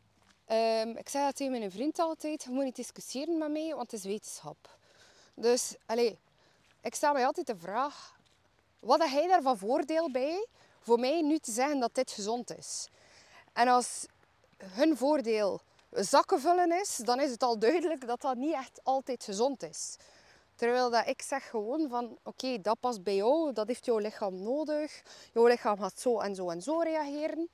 [0.52, 3.92] Um, ik zeg dat tegen mijn vriend altijd, je moet niet discussiëren met mij, want
[3.92, 4.78] het is wetenschap.
[5.34, 6.14] Dus, allez,
[6.82, 8.16] ik stel mij altijd de vraag,
[8.80, 10.48] wat heb jij daar van voordeel bij
[10.80, 12.90] voor mij nu te zeggen dat dit gezond is?
[13.54, 14.06] En als
[14.64, 19.24] hun voordeel zakken vullen is, dan is het al duidelijk dat dat niet echt altijd
[19.24, 19.98] gezond is.
[20.56, 24.44] Terwijl dat ik zeg gewoon van, oké, dat past bij jou, dat heeft jouw lichaam
[24.44, 25.02] nodig.
[25.34, 27.50] Jouw lichaam gaat zo en zo en zo reageren.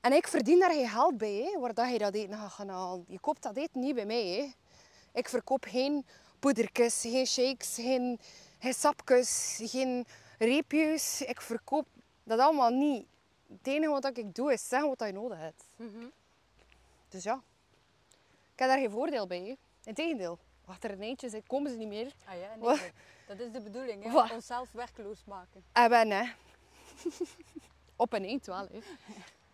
[0.00, 2.68] En ik verdien daar geen geld bij, hè, waar dat je dat eten gaat gaan
[2.68, 3.04] halen.
[3.08, 4.24] Je koopt dat eten niet bij mij.
[4.26, 4.52] Hè.
[5.12, 6.06] Ik verkoop geen
[6.38, 8.18] poedertjes, geen shakes, geen,
[8.58, 10.06] geen sapjes, geen
[10.38, 11.22] reepjes.
[11.22, 11.86] Ik verkoop
[12.24, 13.06] dat allemaal niet.
[13.48, 15.64] Het enige wat ik doe is zeggen wat je nodig hebt.
[17.08, 17.42] Dus ja,
[18.52, 19.38] ik heb daar geen voordeel bij.
[19.40, 19.54] Hè.
[19.84, 22.12] Integendeel, achter een eentje zit, komen ze niet meer.
[22.24, 22.92] Ah ja, nee,
[23.26, 24.10] dat- is de bedoeling, hè?
[24.10, 24.30] Wat?
[24.30, 25.64] onszelf werkloos maken.
[25.72, 26.22] En ben, hè.
[27.96, 28.78] Op een eend wel, hè.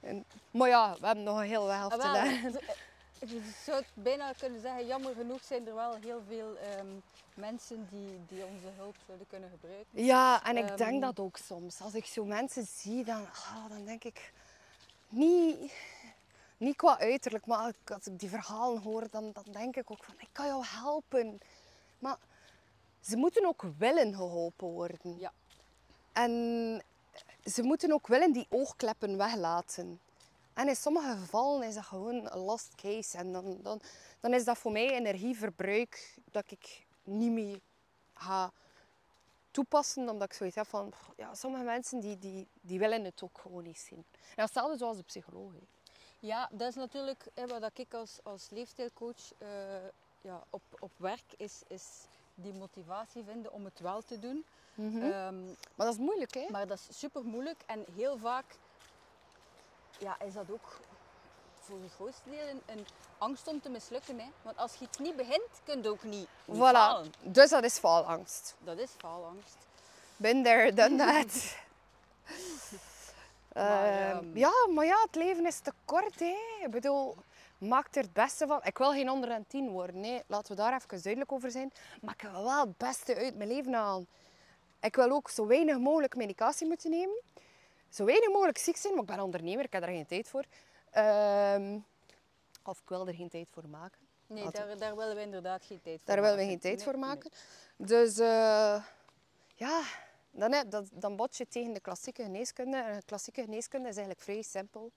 [0.07, 2.53] En, maar ja, we hebben nog een heel helft Ah, te leggen.
[2.53, 6.57] z- eh, Je zou het bijna kunnen zeggen, jammer genoeg zijn er wel heel veel
[6.57, 6.87] ehm,
[7.35, 10.05] mensen die, die onze hulp zouden kunnen gebruiken.
[10.05, 10.77] Ja, en ik Ehm.
[10.77, 11.81] denk dat ook soms.
[11.81, 14.33] Als ik zo mensen zie, dan, ah, dan denk ik...
[15.09, 15.73] Niet,
[16.57, 20.15] niet qua uiterlijk, maar als ik die verhalen hoor, dan, dan denk ik ook van...
[20.19, 21.39] Ik kan jou helpen.
[21.99, 22.17] Maar
[23.01, 25.19] ze moeten ook willen geholpen worden.
[25.19, 25.33] Ja.
[26.13, 26.83] En
[27.53, 30.01] ze moeten ook willen die oogkleppen weglaten.
[30.55, 33.19] En in sommige gevallen is dat gewoon een lost case.
[33.19, 33.81] En dan, dan,
[34.21, 37.61] dan is dat voor mij energieverbruik dat ik niet meer
[38.15, 38.53] ga
[39.51, 40.09] toepassen.
[40.09, 43.63] Omdat ik zoiets heb van, ja, sommige mensen die, die, die willen het ook gewoon
[43.63, 44.05] niet zien.
[44.35, 45.53] En hetzelfde zoals de psycholoog.
[46.21, 49.49] Ja, dat is natuurlijk hè, wat ik als, als leefstijlcoach eh,
[50.21, 51.85] ja, op, op werk is, is
[52.37, 54.45] die motivatie vinden om het wel te doen.
[54.79, 55.45] Ehm,
[55.75, 56.47] Maar dat is moeilijk, hè?
[56.51, 58.45] maar dat is super moeilijk en heel vaak
[59.99, 60.81] ja, is dat ook
[61.61, 62.87] voor het grootste deel een, een
[63.19, 64.19] angst om te mislukken.
[64.19, 64.27] Hè?
[64.43, 67.07] Want als je iets niet begint, kun je ook niet, niet falen.
[67.07, 67.11] Voilà.
[67.23, 68.55] Dus dat is faalangst.
[68.59, 69.57] Dat is faalangst.
[70.17, 71.57] Been there, done that.
[73.53, 76.19] Maar, Ehm, ehm, ja, maar ja, het leven is te kort.
[76.21, 76.37] Hè.
[76.65, 77.17] Ik bedoel,
[77.59, 78.61] maak er het beste van.
[78.65, 80.01] Ik wil geen 110 worden.
[80.01, 80.23] Nee.
[80.27, 81.73] Laten we daar even duidelijk over zijn.
[82.01, 84.07] Maar ik wil wel het beste uit mijn leven halen.
[84.81, 87.23] Ik wil ook zo weinig mogelijk medicatie moeten nemen.
[87.89, 89.65] Zo weinig mogelijk ziek zijn, maar ik ben ondernemer.
[89.65, 90.45] Ik heb daar geen tijd voor.
[90.91, 91.79] Ehm,
[92.63, 93.99] of ik wil er geen tijd voor maken.
[94.27, 96.51] Nee, daar, daar willen we inderdaad geen tijd voor Daar willen we maken.
[96.51, 97.03] geen tijd Nee, voor nee.
[97.09, 97.31] maken.
[97.77, 98.83] Dus eh,
[99.55, 99.83] ja,
[100.31, 102.77] dan, dan bot je tegen de klassieke geneeskunde.
[102.77, 104.91] En de klassieke geneeskunde is eigenlijk vrij simpel.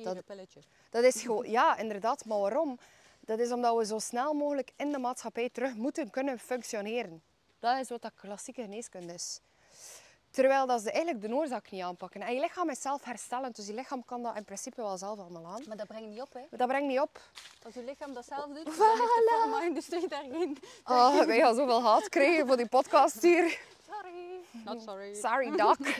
[0.00, 0.60] Hier, Dat- een pilletje.
[0.90, 2.24] Dat is gewoon, ja, inderdaad.
[2.24, 2.78] Maar waarom?
[3.20, 7.22] Dat is omdat we zo snel mogelijk in de maatschappij terug moeten kunnen functioneren.
[7.58, 9.40] Dat is wat dat klassieke geneeskunde is.
[10.30, 12.20] Terwijl dat ze eigenlijk de oorzaak niet aanpakken.
[12.22, 15.18] En je lichaam is zelf herstellend, dus je lichaam kan dat in principe wel zelf
[15.18, 15.62] allemaal aan.
[15.68, 16.40] Maar dat brengt niet op, hè.
[16.40, 17.20] Maar dat brengt niet op.
[17.64, 20.58] Als je lichaam dat zelf doet, dan heeft de farma-industrie daar geen...
[20.84, 23.60] Oh, wij gaan zoveel haat krijgen voor die podcast hier.
[23.90, 24.40] Sorry.
[24.64, 25.14] Not sorry.
[25.14, 25.76] Sorry, Doc.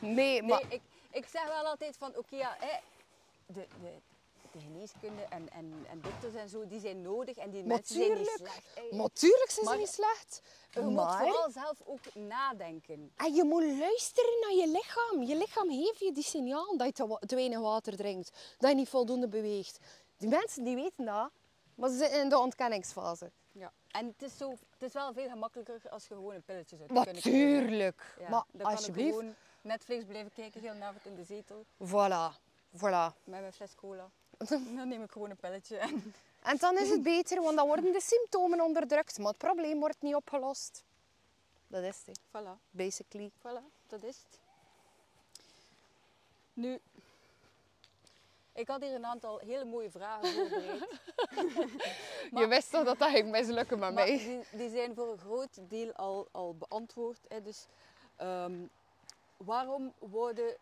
[0.00, 0.62] Nee, maar...
[0.68, 2.78] Nee, ik, ik zeg wel altijd van, oké, ja, hè,
[3.46, 3.92] de, de,
[4.52, 8.08] de geneeskunde en, en, en dokters en zo, die zijn nodig en die mensen zijn
[8.08, 8.52] niet Natuurlijk.
[8.74, 8.92] slecht.
[8.92, 10.42] Natuurlijk zijn ze Maar- niet slecht.
[10.70, 13.12] Je moet vooral zelf ook nadenken.
[13.16, 15.22] En je moet luisteren naar je lichaam.
[15.22, 18.30] Je lichaam geeft je die signaal dat je te, weinig water drinkt.
[18.58, 19.78] Dat je niet voldoende beweegt.
[20.16, 21.30] Die mensen die weten dat,
[21.74, 23.30] maar ze zitten in de ontkenningsfase.
[23.52, 23.72] Ja.
[23.90, 26.88] En het is, zo, het is wel veel gemakkelijker als je gewoon een pilletje zou
[26.88, 27.32] kunnen krijgen.
[27.32, 28.16] Natuurlijk.
[28.20, 29.16] Ja, maar alsjeblieft.
[29.16, 32.44] gewoon Netflix blijven kijken, heel avond in de zetel, Voilà.
[32.74, 33.12] Voilà.
[33.24, 34.10] met mijn fles cola.
[34.76, 35.76] dan neem ik gewoon een pilletje.
[35.78, 39.18] En En dan is het beter, want dan worden de symptomen onderdrukt.
[39.18, 40.84] Maar het probleem wordt niet opgelost.
[41.68, 43.30] Dat is het, voilà, basically.
[43.38, 44.40] voilà, dat is het.
[46.52, 46.80] Nu,
[48.52, 51.00] ik had hier een aantal hele mooie vragen voorbereid.
[52.40, 54.18] Je wist toch dat dat ging mislukken met Maar mij?
[54.18, 57.18] die, die zijn voor een groot deel al, al beantwoord.
[57.28, 57.42] Hè.
[57.42, 57.66] Dus
[58.16, 58.54] ehm,
[59.36, 60.56] waarom worden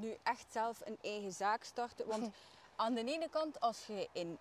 [0.00, 2.06] nu echt zelf een eigen zaak starten?
[2.06, 2.34] Want
[2.76, 4.38] aan de ene kant, als je in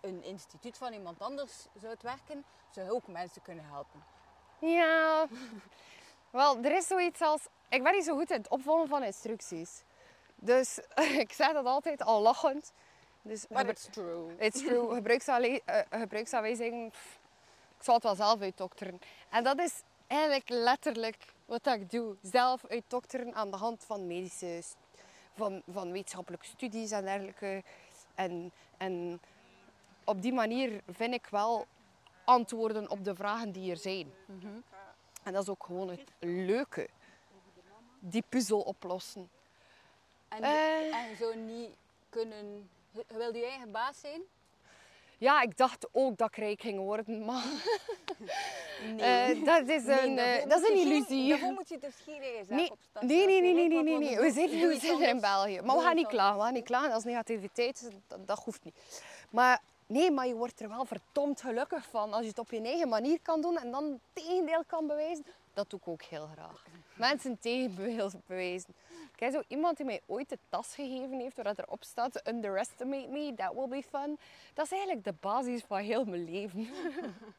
[0.00, 4.04] een instituut van iemand anders zou werken, zou je ook mensen kunnen helpen.
[4.58, 5.26] Ja.
[6.30, 7.46] Wel, er is zoiets als...
[7.68, 9.82] Ik ben niet zo goed in het opvolgen van instructies.
[10.34, 10.78] Dus
[11.24, 12.72] ik zeg dat altijd al lachend.
[13.22, 14.34] Dus But gebru- it's true.
[14.38, 14.94] It's true.
[14.94, 17.18] Gebruiksaanle- eh, gebruiksaanwijzingen, pff,
[17.78, 18.98] ik zal het wel zelf uitdokteren.
[19.30, 22.16] En dat is eigenlijk letterlijk wat ik doe.
[22.22, 24.62] Zelf uitdokteren aan de hand van medische,
[25.38, 27.62] van, van wetenschappelijke studies en dergelijke.
[28.14, 29.20] En, en
[30.04, 31.66] op die manier vind ik wel
[32.24, 34.12] antwoorden op de vragen die er zijn.
[35.22, 36.88] En dat is ook gewoon het leuke.
[38.00, 39.30] Die puzzel oplossen.
[40.28, 40.94] En, Eh.
[40.96, 41.70] en zou niet
[42.08, 42.68] kunnen...
[42.92, 44.20] Je wilt je eigen baas zijn?
[45.18, 47.44] Ja, ik dacht ook dat ik rijk ging worden, maar
[48.96, 49.34] Nee.
[49.34, 51.28] eh, dat is Nee, een, daarvoor eh, dat is een illusie.
[51.28, 51.94] Daarvoor moet je dus
[52.48, 55.20] Nee, nee, nee, nee, nee, nee, nee, We doe we er in.
[55.20, 55.60] België.
[55.60, 56.92] Maar we gaan niet klagen, we gaan niet klagen.
[56.92, 59.02] Als negativiteit, dat, dat hoeft niet.
[59.30, 62.60] Maar Nee, maar je wordt er wel verdomd gelukkig van als je het op je
[62.62, 65.24] eigen manier kan doen en dan het tegendeel kan bewijzen.
[65.58, 66.64] Dat doe ik ook heel graag.
[66.94, 68.22] Mensen tegenbewijzen.
[68.26, 68.74] bewijzen.
[69.16, 73.34] Kijk, zo iemand die mij ooit de tas gegeven heeft waar erop staat underestimate me,
[73.34, 74.18] that will be fun.
[74.54, 76.68] Dat is eigenlijk de basis van heel mijn leven.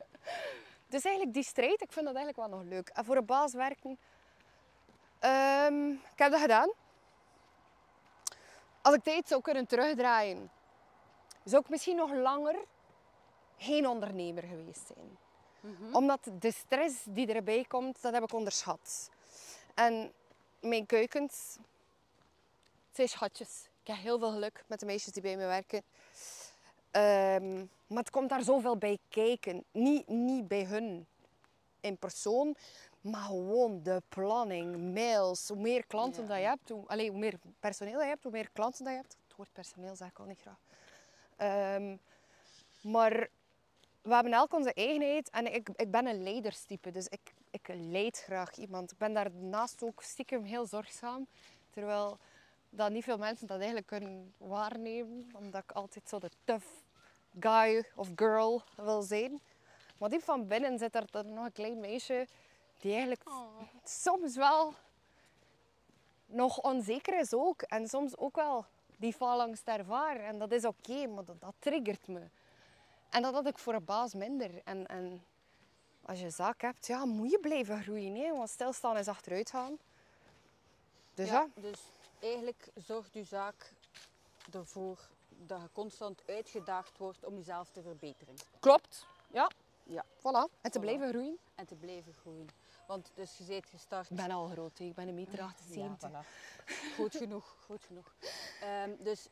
[0.94, 2.90] dus eigenlijk die strijd, ik vind dat eigenlijk wel nog leuk.
[2.90, 4.00] En voor een baas werken,
[5.20, 6.72] ehm, ik heb dat gedaan.
[8.82, 10.52] Als ik tijd zou kunnen terugdraaien,
[11.44, 12.56] zou ik misschien nog langer
[13.58, 15.18] geen ondernemer geweest zijn.
[15.92, 19.10] Omdat de stress die erbij komt, dat heb ik onderschat.
[19.76, 20.12] En
[20.60, 21.58] mijn keukens,
[22.88, 23.68] het zijn schatjes.
[23.82, 25.84] Ik heb heel veel geluk met de meisjes die bij me werken.
[26.92, 29.64] Ehm, maar het komt daar zoveel bij kijken.
[29.72, 31.08] Niet, niet bij hun
[31.82, 32.56] in persoon,
[33.02, 35.48] maar gewoon de planning, mails.
[35.48, 36.28] Hoe meer klanten Ja.
[36.28, 38.94] dat je hebt, hoe, allee, hoe meer personeel dat je hebt, hoe meer klanten dat
[38.94, 39.18] je hebt.
[39.28, 40.60] Het woord personeel zeg ik al niet graag.
[41.36, 41.98] Ehm,
[42.82, 43.30] maar
[44.02, 48.18] we hebben elk onze eigenheid en ik, ik ben een leiderstype, dus ik, ik leid
[48.18, 48.92] graag iemand.
[48.92, 51.28] Ik ben daarnaast ook stiekem heel zorgzaam,
[51.70, 52.18] terwijl
[52.70, 56.68] dat niet veel mensen dat eigenlijk kunnen waarnemen, omdat ik altijd zo de tough
[57.40, 59.40] guy of girl wil zijn.
[59.98, 62.28] Maar diep van binnen zit er nog een klein meisje
[62.78, 63.24] die eigenlijk
[63.84, 64.74] soms wel
[66.26, 67.62] nog onzeker is ook.
[67.62, 68.66] En soms ook wel
[68.98, 70.20] die faalangst ervaar.
[70.20, 72.22] En dat is oké, maar dat, dat triggert me.
[73.10, 74.62] En dat had ik voor een baas minder.
[74.64, 75.24] En, en
[76.02, 78.16] als je een zaak hebt, ja, moet je blijven groeien.
[78.16, 78.36] Hè?
[78.36, 79.78] Want stilstaan is achteruit gaan.
[81.14, 81.48] Dus ja.
[81.56, 81.80] dus
[82.20, 83.72] eigenlijk zorgt uw zaak
[84.54, 89.06] ervoor dat je constant uitgedaagd wordt om jezelf te verbeteren klopt.
[89.32, 89.50] Ja,
[89.84, 90.06] Ja.
[90.18, 90.62] voilà.
[90.62, 90.82] En te Voilà.
[90.82, 91.38] blijven groeien.
[91.56, 92.48] en te blijven groeien.
[92.88, 94.10] Want dus je bent gestart.
[94.10, 94.86] Ik ben al groot, hè.
[94.86, 96.10] ik ben een meter 78.
[96.12, 96.28] Ja, voilà.
[96.96, 98.14] Goed genoeg, goed genoeg.
[98.62, 99.28] Ehm, dus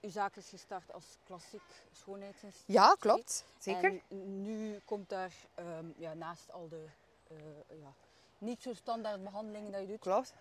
[0.00, 2.74] uw zaak is gestart als klassiek schoonheidsinstituut.
[2.74, 3.44] Ja, klopt.
[3.58, 3.84] Zeker.
[4.08, 6.84] En nu komt daar ehm, ja, naast al de
[7.28, 7.36] eh,
[7.80, 7.92] ja,
[8.38, 10.34] niet zo standaard behandelingen dat je doet, Klopt.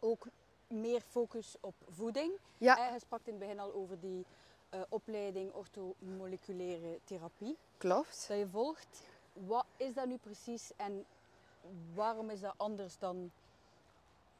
[0.00, 0.26] ook
[0.66, 2.32] meer focus op voeding.
[2.58, 4.24] Ja, Je sprak in het begin al over die
[4.68, 8.24] eh, opleiding orthomoleculaire therapie klopt.
[8.28, 9.02] dat je volgt.
[9.32, 11.06] Wat is dat nu precies en
[11.94, 13.30] waarom is dat anders dan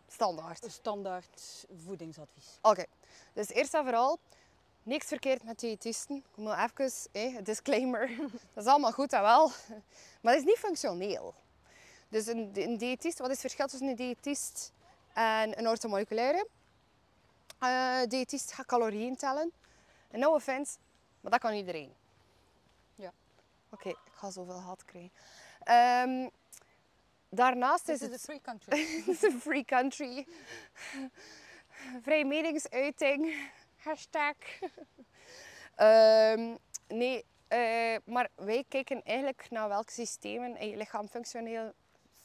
[0.09, 0.65] Standaard.
[0.71, 2.59] standaard voedingsadvies?
[2.63, 2.85] Oké,
[3.33, 4.19] dus eerst en vooral,
[4.87, 6.17] niks verkeerd met diëtisten.
[6.17, 8.17] Ik moet even, een disclaimer.
[8.55, 9.51] dat is allemaal goed en wel,
[10.23, 11.35] maar het is niet functioneel.
[12.09, 14.73] Dus een, een diëtist, wat is het verschil tussen een diëtist
[15.13, 16.49] en een orthomoleculaire?
[17.59, 19.53] Eh diëtist gaat calorieën tellen.
[20.11, 20.77] En no offense,
[21.21, 21.95] maar dat kan iedereen.
[22.95, 23.13] Ja.
[23.71, 25.13] Oké, ik ga zoveel haat krijgen.
[25.63, 26.29] Ehm,
[27.29, 28.27] daarnaast is Dit is het...
[28.27, 28.87] de free country.
[29.07, 30.27] Het is een free country.
[32.03, 33.51] Vrije meningsuiting.
[33.87, 34.37] Hashtag.
[35.77, 36.57] Ehm,
[36.89, 41.09] nee, eh, maar wij kijken eigenlijk naar welke systemen in je lichaam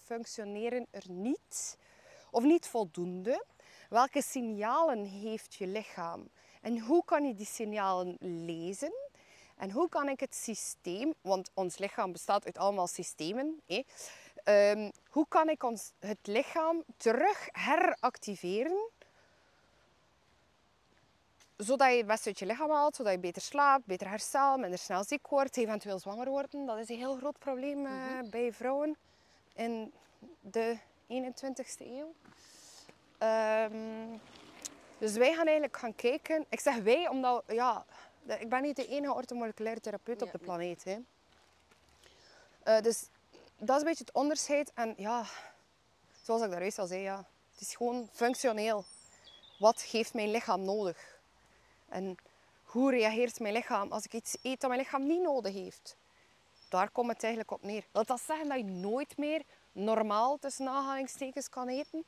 [0.04, 1.78] functioneren, er niet.
[2.32, 3.45] Of niet voldoende.
[3.89, 6.30] Welke signalen heeft je lichaam?
[6.62, 8.93] En hoe kan je die signalen lezen?
[9.58, 13.62] En hoe kan ik het systeem, want ons lichaam bestaat uit allemaal systemen,
[14.43, 18.89] Ehm, hoe kan ik ons, het lichaam terug heractiveren?
[21.63, 24.80] Zodat je het best uit je lichaam haalt, zodat je beter slaapt, beter herstelt, minder
[24.80, 26.65] snel ziek wordt, eventueel zwanger worden.
[26.65, 28.97] Dat is een heel groot probleem eh, bij vrouwen
[29.54, 29.93] in
[30.39, 32.13] de 21ste eeuw.
[33.17, 34.17] Ehm,
[34.97, 36.45] dus wij gaan eigenlijk gaan kijken.
[36.50, 37.86] Ik zeg wij, omdat ja,
[38.39, 40.47] ik ben niet de enige orthomoleculaire therapeut Ja, op de nee.
[40.47, 40.84] planeet.
[40.84, 40.97] Hè.
[42.63, 43.08] Eh, dus
[43.58, 44.71] dat is een beetje het onderscheid.
[44.74, 45.26] En ja,
[46.21, 48.86] zoals ik daar juist al zei, ja, het is gewoon functioneel.
[49.60, 51.11] Wat heeft mijn lichaam nodig?
[51.91, 52.15] En
[52.63, 55.95] hoe reageert mijn lichaam als ik iets eet dat mijn lichaam niet nodig heeft?
[56.69, 57.84] Daar komt het eigenlijk op neer.
[57.91, 62.06] Wil dat zeggen dat je nooit meer normaal tussen aanhalingstekens kan eten?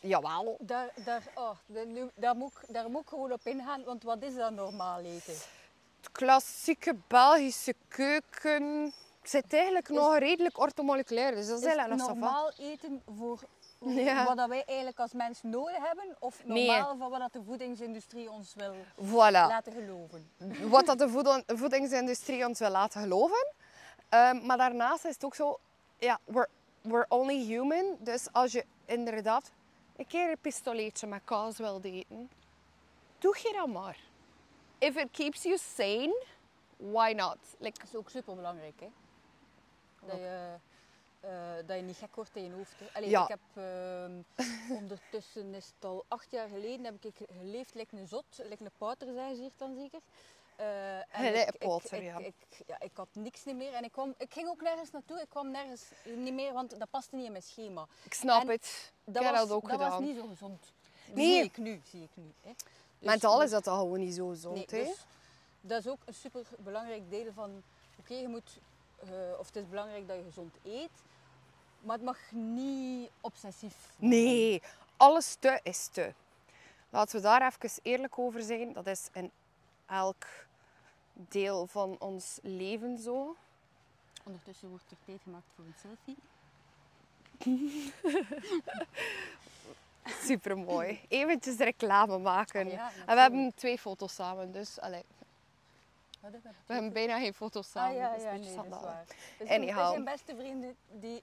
[0.00, 0.56] Jawel.
[0.60, 1.56] Daar, daar, oh,
[2.14, 5.34] daar, moet ik, daar moet ik gewoon op ingaan, want wat is dat normaal eten?
[6.12, 8.92] klassieke Belgische keuken
[9.28, 11.34] zit eigenlijk nog redelijk orthomoleculair.
[11.34, 13.40] Dus dat is eigenlijk nog normaal eten voor
[14.04, 14.24] Ja.
[14.24, 16.16] wat dat wij eigenlijk als mens nodig hebben?
[16.18, 16.66] Of Nee.
[16.66, 18.74] normaal van wat dat de voedingsindustrie ons wil
[19.04, 19.30] Voilà.
[19.30, 20.30] laten geloven?
[20.70, 21.08] Wat dat de
[21.56, 23.52] voedingsindustrie ons wil laten geloven.
[24.08, 25.58] Ehm, maar daarnaast is het ook zo,
[25.98, 26.48] ja, we're,
[26.80, 27.96] we're only human.
[27.98, 29.50] Dus als je inderdaad
[29.96, 32.30] een keer een pistoleetje met kaas wilt eten,
[33.18, 33.98] doe je dat maar.
[34.78, 36.22] If it keeps you sane,
[36.76, 37.36] why not?
[37.58, 38.88] Like, Dat is ook super belangrijk, hè?
[40.08, 40.54] Dat je,
[41.20, 41.30] eh,
[41.66, 42.74] dat je niet gek wordt in je hoofd.
[42.92, 43.22] Allee, Ja.
[43.22, 44.12] Ik heb ehm,
[44.82, 48.70] ondertussen is het al acht jaar geleden heb ik geleefd like een zot, like een
[48.78, 50.00] pouter, zei ze hier dan zeker.
[50.56, 52.18] Eh, en ik, ik, ja.
[52.18, 54.90] Ik, ik, ja, ik had niks niet meer en ik, kwam, ik ging ook nergens
[54.90, 55.20] naartoe.
[55.20, 57.86] Ik kwam nergens niet meer, want dat paste niet in mijn schema.
[58.02, 58.92] Ik snap En het.
[59.04, 59.90] Ik Dat, heb was, dat ook dat gedaan.
[59.90, 60.72] was niet zo gezond.
[61.14, 61.26] Nee.
[61.34, 62.32] Zie ik nu, zie ik nu.
[62.42, 62.50] Hè.
[62.98, 64.84] Dus- Mentaal is dat dan gewoon niet zo nee, gezond, hè?
[64.84, 64.96] dus
[65.60, 67.62] dat is ook een super belangrijk deel van.
[67.98, 68.58] Oké, je moet,
[69.38, 70.90] of het is belangrijk dat je gezond eet,
[71.80, 73.92] maar het mag niet obsessief.
[73.96, 74.62] Nee,
[74.96, 76.12] alles te is te.
[76.90, 78.72] Laten we daar even eerlijk over zijn.
[78.72, 79.30] Dat is in
[79.86, 80.26] elk
[81.12, 83.36] deel van ons leven zo.
[84.24, 86.16] Ondertussen wordt er tijd gemaakt voor een selfie.
[90.26, 91.00] Super mooi.
[91.08, 92.66] Eventjes reclame maken.
[92.66, 95.04] Ah ja, en we hebben twee foto's samen, dus allee,
[96.20, 96.30] Dat?
[96.66, 97.90] we hebben bijna geen foto's samen.
[97.90, 99.04] Ah ja, dat is ja, nee, dat is waar.
[99.38, 99.90] Dus Anyhow.
[99.90, 101.22] zijn beste vrienden die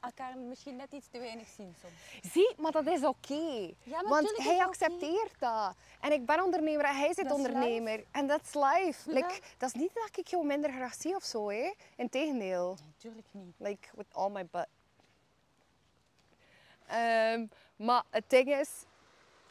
[0.00, 2.32] elkaar misschien net iets te weinig zien soms.
[2.32, 3.72] Zie, maar dat is oké.
[3.82, 5.74] Ja, Want hij accepteert dat.
[6.00, 8.04] En ik ben ondernemer en hij zit ondernemer.
[8.10, 9.10] En dat is life.
[9.10, 9.14] Ja.
[9.14, 11.72] Like, dat is niet dat ik jou minder graag zie of zo, hè.
[11.96, 12.76] Integendeel.
[12.84, 13.54] Natuurlijk niet.
[13.56, 14.68] Like, with all my butt.
[16.86, 17.46] Ehm,
[17.76, 18.70] maar het ding is,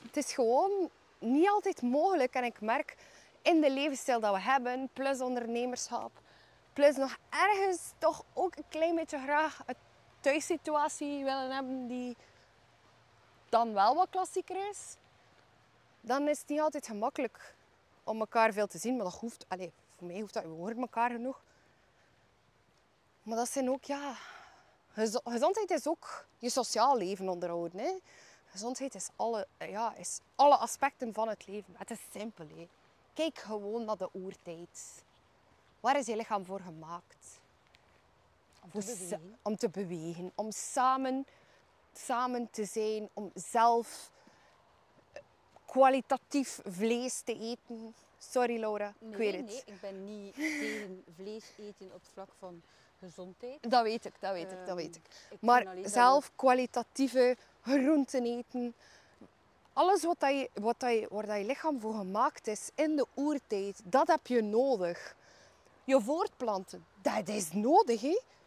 [0.03, 2.33] het is gewoon niet altijd mogelijk.
[2.33, 2.95] En ik merk
[3.41, 6.11] in de levensstijl dat we hebben, plus ondernemerschap,
[6.73, 9.75] plus nog ergens toch ook een klein beetje graag een
[10.19, 12.17] thuissituatie willen hebben die
[13.49, 14.95] dan wel wat klassieker is,
[16.01, 17.55] dan is het niet altijd gemakkelijk
[18.03, 18.95] om elkaar veel te zien.
[18.95, 21.41] Maar dat hoeft, allee, voor mij hoeft dat, we horen elkaar genoeg.
[23.23, 24.15] Maar dat zijn ook, ja,
[24.93, 27.79] Gezo- Gezondheid is ook je sociaal leven onderhouden.
[27.79, 27.91] Hè?
[28.45, 31.75] Gezondheid is alle, ja, is alle aspecten van het leven.
[31.77, 32.47] Het is simpel.
[32.55, 32.67] Hè?
[33.21, 35.03] Kijk gewoon naar de oertijd.
[35.79, 37.39] Waar is je lichaam voor gemaakt?
[38.63, 39.37] Om te sa- bewegen.
[39.41, 40.31] om te bewegen.
[40.35, 41.25] Om samen,
[41.93, 43.09] samen te zijn.
[43.13, 44.11] Om zelf
[45.13, 45.21] eh,
[45.65, 47.95] kwalitatief vlees te eten.
[48.17, 49.45] Sorry Laura, Nee, ik weet het.
[49.45, 52.61] nee, ik ben niet tegen vlees eten op het vlak van
[52.99, 53.69] gezondheid.
[53.71, 55.05] Dat weet ik, dat weet ik, dat Ehm, weet ik.
[55.05, 58.75] ik vind Maar dat zelf kwalitatieve groenten eten.
[59.73, 62.95] Alles wat, dat je, wat dat je, waar dat je lichaam voor gemaakt is in
[62.95, 65.15] de oertijd, dat heb je nodig.
[65.83, 68.01] Je voortplanten, dat is nodig.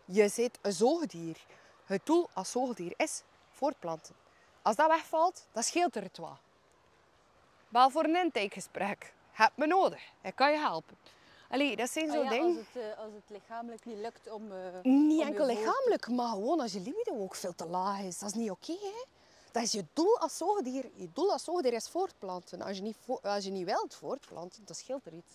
[0.05, 1.37] Je zit een zoogdier.
[1.85, 4.15] Het doel als zoogdier is voortplanten.
[4.63, 6.37] Als dat wegvalt, dan scheelt er het wat.
[7.69, 9.13] Wel voor een intakegesprek.
[9.33, 10.03] Heb me nodig.
[10.23, 10.97] Ik kan je helpen.
[11.49, 12.47] Allee, dat zijn Ah ja, dingen.
[12.47, 14.53] als, het, eh, als het lichamelijk niet lukt om...
[14.53, 18.19] eh, Niet om enkel lichamelijk, maar gewoon als je libido ook veel te laag is.
[18.19, 19.03] Dat is niet oké, hè?
[19.55, 20.85] Dat is je doel als zoogdier.
[20.95, 22.63] Je doel als zoogdier is voortplanten.
[22.63, 25.33] Als je niet, als je niet wilt voortplanten, dan scheelt er iets.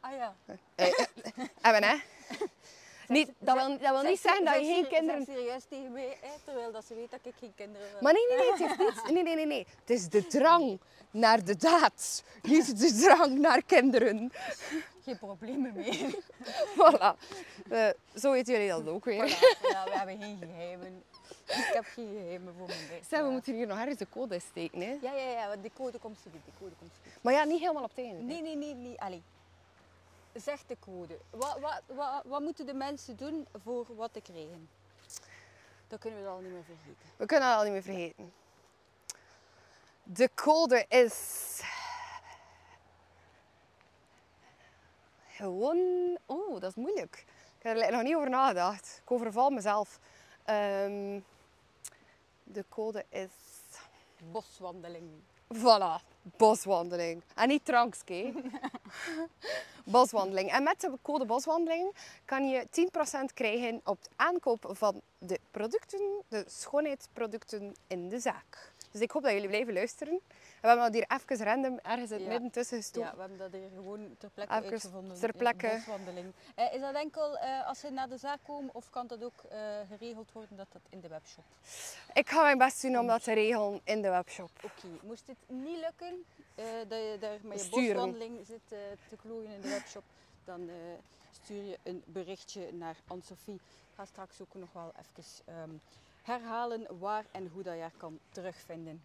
[0.00, 0.34] Ah ja.
[0.74, 1.08] Eh, eh,
[1.60, 1.96] Hebben, hè?
[3.08, 5.24] Niet, dat, wil, dat wil niet zeggen dat je geen kinderen...
[5.24, 8.00] zeg serieus tegen mij, hè, terwijl dat ze weet dat ik geen kinderen wil.
[8.00, 9.10] Maar nee, nee, nee, het heeft niets...
[9.10, 9.66] Nee, nee, nee, nee.
[9.80, 12.22] Het is de drang naar de daad.
[12.42, 14.32] Niet de drang naar kinderen.
[15.04, 16.14] Geen problemen mee.
[16.78, 17.16] Voilà.
[17.70, 19.28] Eh, zo weten jullie dat ook weer.
[19.28, 19.68] Voilà.
[19.70, 21.02] Ja, we hebben geen geheimen.
[21.46, 23.08] Ik heb geen geheimen voor mijn best.
[23.08, 24.98] Zeg, we moeten hier nog ergens de code steken, hè?
[25.02, 26.44] Ja, ja, ja, want de code komt zo goed.
[26.44, 27.22] De code komt goed.
[27.22, 28.22] Maar ja, niet helemaal op het einde.
[28.22, 29.00] Nee, nee, nee, nee.
[29.00, 29.22] Allee.
[30.34, 31.18] Zeg de code.
[31.30, 34.68] Wat, wat, wat, wat moeten de mensen doen voor wat te krijgen?
[35.88, 37.06] Dat kunnen we al niet meer vergeten.
[37.16, 38.32] We kunnen dat al niet meer vergeten.
[40.02, 41.60] De code is.
[45.28, 45.78] Gewoon.
[46.28, 47.24] Oeh, dat is moeilijk.
[47.58, 49.00] Ik heb er nog niet over nagedacht.
[49.02, 50.00] Ik overval mezelf.
[50.44, 51.20] Ehm,
[52.44, 53.28] de code is.
[54.32, 55.10] Boswandeling.
[55.54, 57.22] Voilà, boswandeling.
[57.34, 58.32] En niet drankske.
[59.84, 60.50] boswandeling.
[60.50, 62.66] En met de code boswandeling kan je
[63.30, 68.72] 10% krijgen op het aankoop van de producten, de schoonheidsproducten in de zaak.
[68.90, 70.20] Dus ik hoop dat jullie blijven luisteren.
[70.64, 72.32] We hebben dat hier even random ergens in het Ja.
[72.32, 73.08] midden tussen gestoken.
[73.08, 75.18] Ja, we hebben dat hier gewoon ter plekke Even uitgevonden.
[75.20, 75.68] ter plekke.
[75.68, 76.32] boswandeling.
[76.54, 79.42] Eh, is dat enkel eh, als ze naar de zaak komen of kan dat ook
[79.48, 79.58] eh,
[79.88, 81.44] geregeld worden dat dat in de webshop?
[82.14, 84.50] Ik ga mijn best doen om dat te regelen in de webshop.
[84.62, 86.24] Oké, moest het niet lukken,
[86.88, 87.86] dat je daar met je Sturen.
[87.94, 88.60] boswandeling zit
[89.08, 90.04] te klooien in de webshop,
[90.44, 90.70] dan
[91.32, 93.54] stuur je een berichtje naar Anne-Sophie.
[93.54, 95.70] Ik ga straks ook nog wel even ehm,
[96.22, 99.02] herhalen waar en hoe dat je haar kan terugvinden.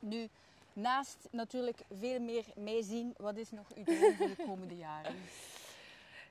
[0.00, 0.28] Nu,
[0.72, 5.14] naast natuurlijk veel meer mij zien, wat is nog uw droom voor de komende jaren?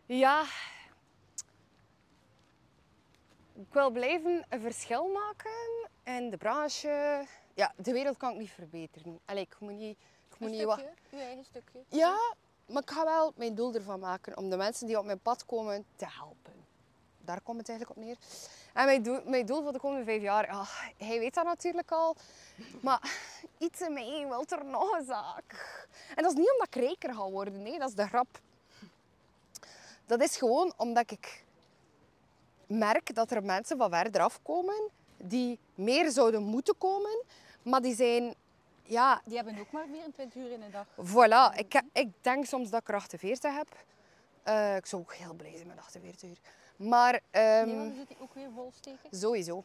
[0.06, 0.44] Ja.
[3.54, 7.26] Ik wil blijven een verschil maken in de branche.
[7.54, 9.20] Ja, de wereld kan ik niet verbeteren.
[9.26, 9.98] Allee, ik moet niet,
[10.30, 10.80] ik moet Een niet wat...
[10.80, 11.84] stukje, uw eigen stukje.
[11.88, 12.36] Ja,
[12.66, 15.46] maar ik ga wel mijn doel ervan maken om de mensen die op mijn pad
[15.46, 16.54] komen te helpen.
[17.18, 18.18] Daar komt het eigenlijk op neer.
[18.74, 20.64] En mijn doel, mijn doel voor de komende vijf jaar, ja,
[20.98, 22.16] hij weet dat natuurlijk al.
[22.82, 23.12] Maar
[23.58, 25.78] iets in mij wil er nog een zaak.
[26.16, 28.40] En dat is niet omdat ik rijker ga worden, nee, dat is de grap.
[30.06, 31.44] Dat is gewoon omdat ik
[32.68, 37.24] merk dat er mensen van verder afkomen die meer zouden moeten komen,
[37.62, 38.34] maar die zijn,
[38.84, 40.86] ja, Die hebben ook maar 24 uur in een dag.
[40.98, 41.58] voilà.
[41.58, 43.68] Ik, ik denk soms dat ik er 48 heb.
[44.44, 46.38] Eh, ik zou ook heel blij zijn met 48 uur.
[46.82, 49.18] Maar ehm, Nee, want dan zit hij ook weer vol steken.
[49.20, 49.64] Sowieso.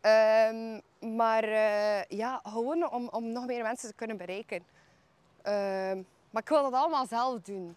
[0.00, 0.80] Ehm,
[1.16, 4.64] maar eh, ja, gewoon om, om nog meer mensen te kunnen bereiken.
[5.42, 7.76] Ehm, maar ik wil dat allemaal zelf doen.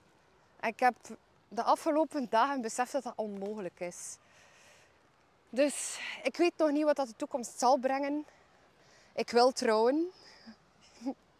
[0.59, 0.95] En ik heb
[1.47, 4.17] de afgelopen dagen beseft dat dat onmogelijk is.
[5.49, 8.25] Dus ik weet nog niet wat dat de toekomst zal brengen.
[9.13, 10.11] Ik wil trouwen.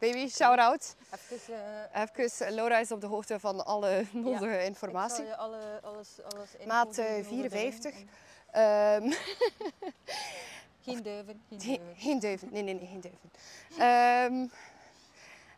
[0.04, 0.95] Baby, shout-out.
[1.30, 1.56] Even,
[1.93, 5.26] eh, Even, Laura is op de hoogte van alle nodige ik zal informatie.
[5.26, 7.93] je alle, alles, alles Maat, eh, geven over 54.
[7.93, 8.10] dingen.
[8.51, 9.12] Ehm,
[10.86, 11.95] Geen duiven, geen duiven.
[11.97, 12.47] geen duiven.
[12.51, 13.32] Nee, nee, nee, geen duiven.
[13.78, 14.47] Ehm,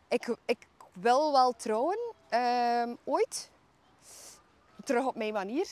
[0.08, 1.98] ik, ik wil wel trouwen.
[2.28, 3.50] ehm, ooit.
[4.84, 5.68] Terug op mijn manier.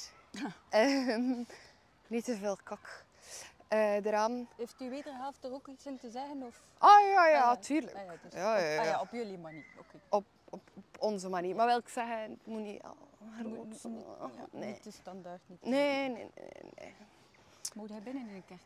[2.07, 3.04] Niet te veel kak eh,
[3.79, 4.49] eraan.
[4.57, 6.43] Heeft uw wederhelft er ook iets in te zeggen?
[6.43, 6.63] Of?
[6.79, 7.97] Ah ja, ja, Ah, tuurlijk.
[7.97, 8.79] Ah, ja, dus Ja, ja, op- ja.
[8.79, 9.65] ah, ja, op jullie manier.
[9.79, 10.01] Oké.
[10.09, 11.55] Op, op, op onze manier.
[11.55, 12.83] Maar wil ik zeggen, het moet niet
[13.43, 14.69] Moet- niet- ja, Nee.
[14.85, 15.41] Niet standaard.
[15.47, 16.95] Niet Nee, nee, nee, nee.
[17.75, 18.61] Moet hij binnen in een kerk?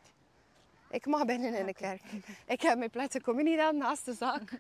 [0.91, 2.03] Ik mag binnen in de kerk.
[2.47, 4.51] Ik heb mijn plette communie gedaan naast de zaak.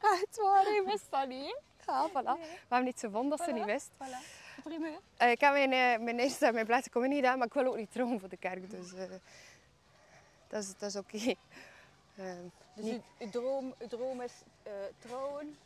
[0.00, 1.60] Echt waar, hij wist dat niet.
[1.86, 2.12] Ja, voilà.
[2.40, 3.54] We hebben niet gevonden dat ze Voilà.
[3.54, 3.90] niet wist.
[3.92, 4.42] Voilà.
[4.62, 4.98] Primeur.
[5.16, 7.66] Eh, ik heb mijn, eh, mijn eerste en mijn blijste communie gedaan, maar ik wil
[7.66, 8.70] ook niet trouwen voor de kerk.
[8.70, 9.04] Dus eh,
[10.54, 11.34] dat is, dat is oké.
[12.16, 12.24] Eh,
[12.74, 14.32] Dus Niet- uw, uw droom, uw droom is
[14.62, 15.56] eh, trouwen?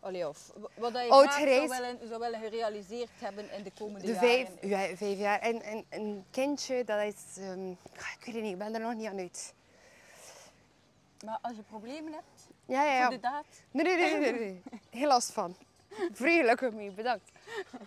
[0.00, 1.72] Allee, of wat dat je Oud graag gereisd.
[1.74, 4.28] zou willen, zou willen gerealiseerd hebben in de komende de jaren.
[4.28, 5.38] vijf, ja, vijf jaar.
[5.40, 7.36] En, en een kindje, dat is...
[7.42, 9.54] ehm, ik weet het niet, ik ben er nog niet aan uit.
[11.24, 13.02] Maar als je problemen hebt Ja, ja, ja.
[13.02, 14.62] voor de daad, Nee, nee, nee, nee, nee.
[14.90, 15.56] Heel last van.
[16.12, 17.30] Vrij gelukkig mee, bedankt.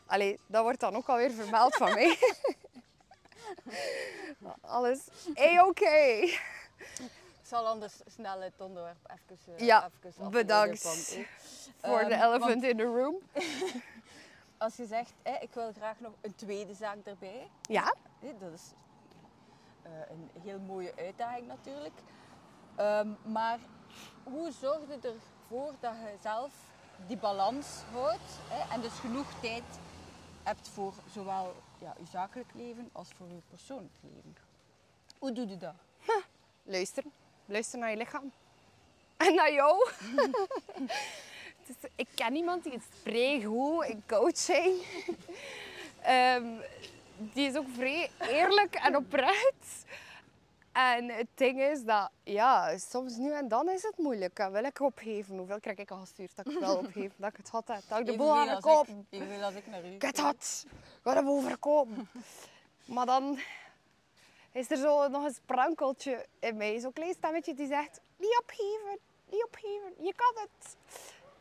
[0.05, 2.17] Allee, dat wordt dan ook alweer vermeld van mij.
[4.61, 5.07] Alles
[5.39, 5.95] A-oké.
[5.95, 6.39] ik
[7.51, 10.85] zal anders snel het onderwerp even, eh, Ja, even bedankt.
[10.85, 11.25] Eh,
[11.89, 13.15] Voor de Ehm, elephant want in the room.
[14.57, 17.49] Als je zegt, eh, ik wil graag nog een tweede zaak erbij.
[17.61, 18.61] Ja, eh, dat is
[19.81, 21.93] eh, een heel mooie uitdaging natuurlijk.
[22.75, 23.59] Ehm, maar
[24.23, 26.51] hoe zorg je ervoor dat je zelf
[27.07, 29.63] die balans houdt hè, en dus genoeg tijd
[30.43, 34.35] hebt voor zowel ja, je zakelijk leven als voor je persoonlijk leven?
[35.19, 35.75] Hoe doe je dat?
[36.63, 37.03] luister.
[37.45, 38.31] Luister naar je lichaam.
[39.17, 39.87] En naar jou.
[41.65, 44.81] Dus ik ken iemand die is vrij goed in coaching.
[46.01, 46.45] Ehm,
[47.17, 49.85] die is ook vrij eerlijk en oprecht.
[50.73, 54.39] En het ding is dat, ja, soms nu en dan is het moeilijk.
[54.39, 55.37] En wil ik opgeven?
[55.37, 57.13] Hoeveel krijg ik al gestuurd dat ik wil opgeven?
[57.17, 58.87] Dat ik het had, dat ik de boel aan de kop.
[58.87, 59.87] ik- evenveel als ik naar u.
[59.93, 60.65] Ik het had.
[60.67, 62.09] Ik ga hem overkomen.
[62.85, 63.39] Maar dan
[64.51, 66.79] is er zo nog een sprankeltje in mij.
[66.79, 68.99] Zo'n klein stemmetje die zegt, niet opgeven,
[69.31, 70.75] niet opgeven, je kan het.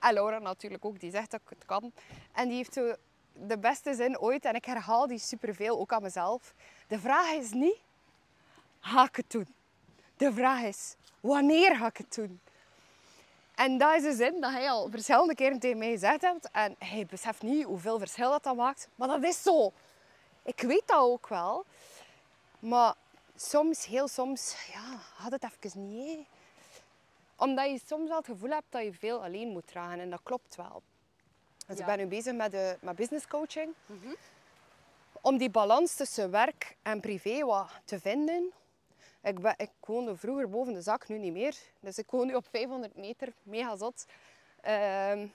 [0.00, 1.92] En Laura natuurlijk ook, die zegt dat ik het kan.
[2.32, 2.94] En die heeft zo
[3.32, 6.54] de beste zin ooit, en ik herhaal die superveel, ook aan mezelf.
[6.88, 7.76] De vraag is niet,
[8.82, 9.54] ga ik het doen?
[10.16, 12.40] De vraag is, wanneer ga ik het doen?
[13.54, 16.48] En dat is de zin dat hij al verschillende keren tegen mij gezegd heeft.
[16.52, 18.88] En hij beseft niet hoeveel verschil dat, dat maakt.
[18.94, 19.72] Maar dat is zo.
[20.42, 21.64] Ik weet dat ook wel.
[22.58, 22.94] Maar
[23.36, 26.16] soms, heel soms, ja, had het even niet.
[26.16, 26.24] hè.
[27.36, 30.00] Omdat je soms wel het gevoel hebt dat je veel alleen moet dragen.
[30.00, 30.82] En dat klopt wel.
[31.66, 31.82] Dus Ja.
[31.82, 33.72] ik ben nu bezig met, de, met business coaching.
[35.20, 38.52] Om die balans tussen werk en privé wat te vinden.
[39.22, 41.56] Ik, ben, ik woonde vroeger boven de zak, nu niet meer.
[41.80, 44.04] Dus ik woon nu op 500 meter, mega zot.
[44.60, 45.26] Ehm,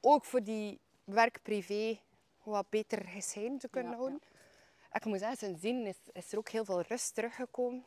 [0.00, 1.98] ook voor die werk-privé
[2.42, 4.20] wat beter gescheiden te kunnen Ja, houden.
[4.92, 7.84] Ik moet zeggen, sindsdien is, is er ook heel veel rust teruggekomen.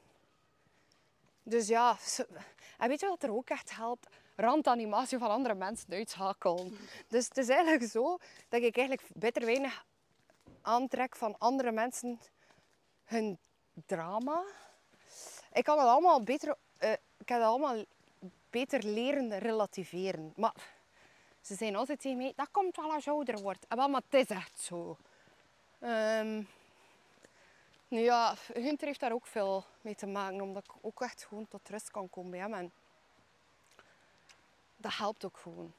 [1.44, 1.98] Dus ja,
[2.78, 4.08] en weet je wat er ook echt helpt?
[4.36, 6.78] Randanimatie van andere mensen uitschakelen.
[7.08, 8.18] Dus het is eigenlijk zo
[8.50, 9.86] dat ik eigenlijk beter weinig
[10.62, 12.20] aantrek van andere mensen
[13.04, 13.38] hun
[13.86, 14.44] drama.
[15.58, 17.84] Ik kan het allemaal beter, eh, ik heb het allemaal
[18.50, 20.34] beter leren relativeren.
[20.36, 20.54] Maar
[21.42, 23.66] ze zijn altijd tegen mij, dat komt wel als je ouder wordt.
[23.68, 24.98] En wel, maar het is echt zo.
[27.88, 31.48] Nu ja, Hunter heeft daar ook veel mee te maken, omdat ik ook echt gewoon
[31.48, 32.54] tot rust kan komen bij hem.
[32.54, 32.72] En
[34.78, 35.74] dat helpt ook gewoon.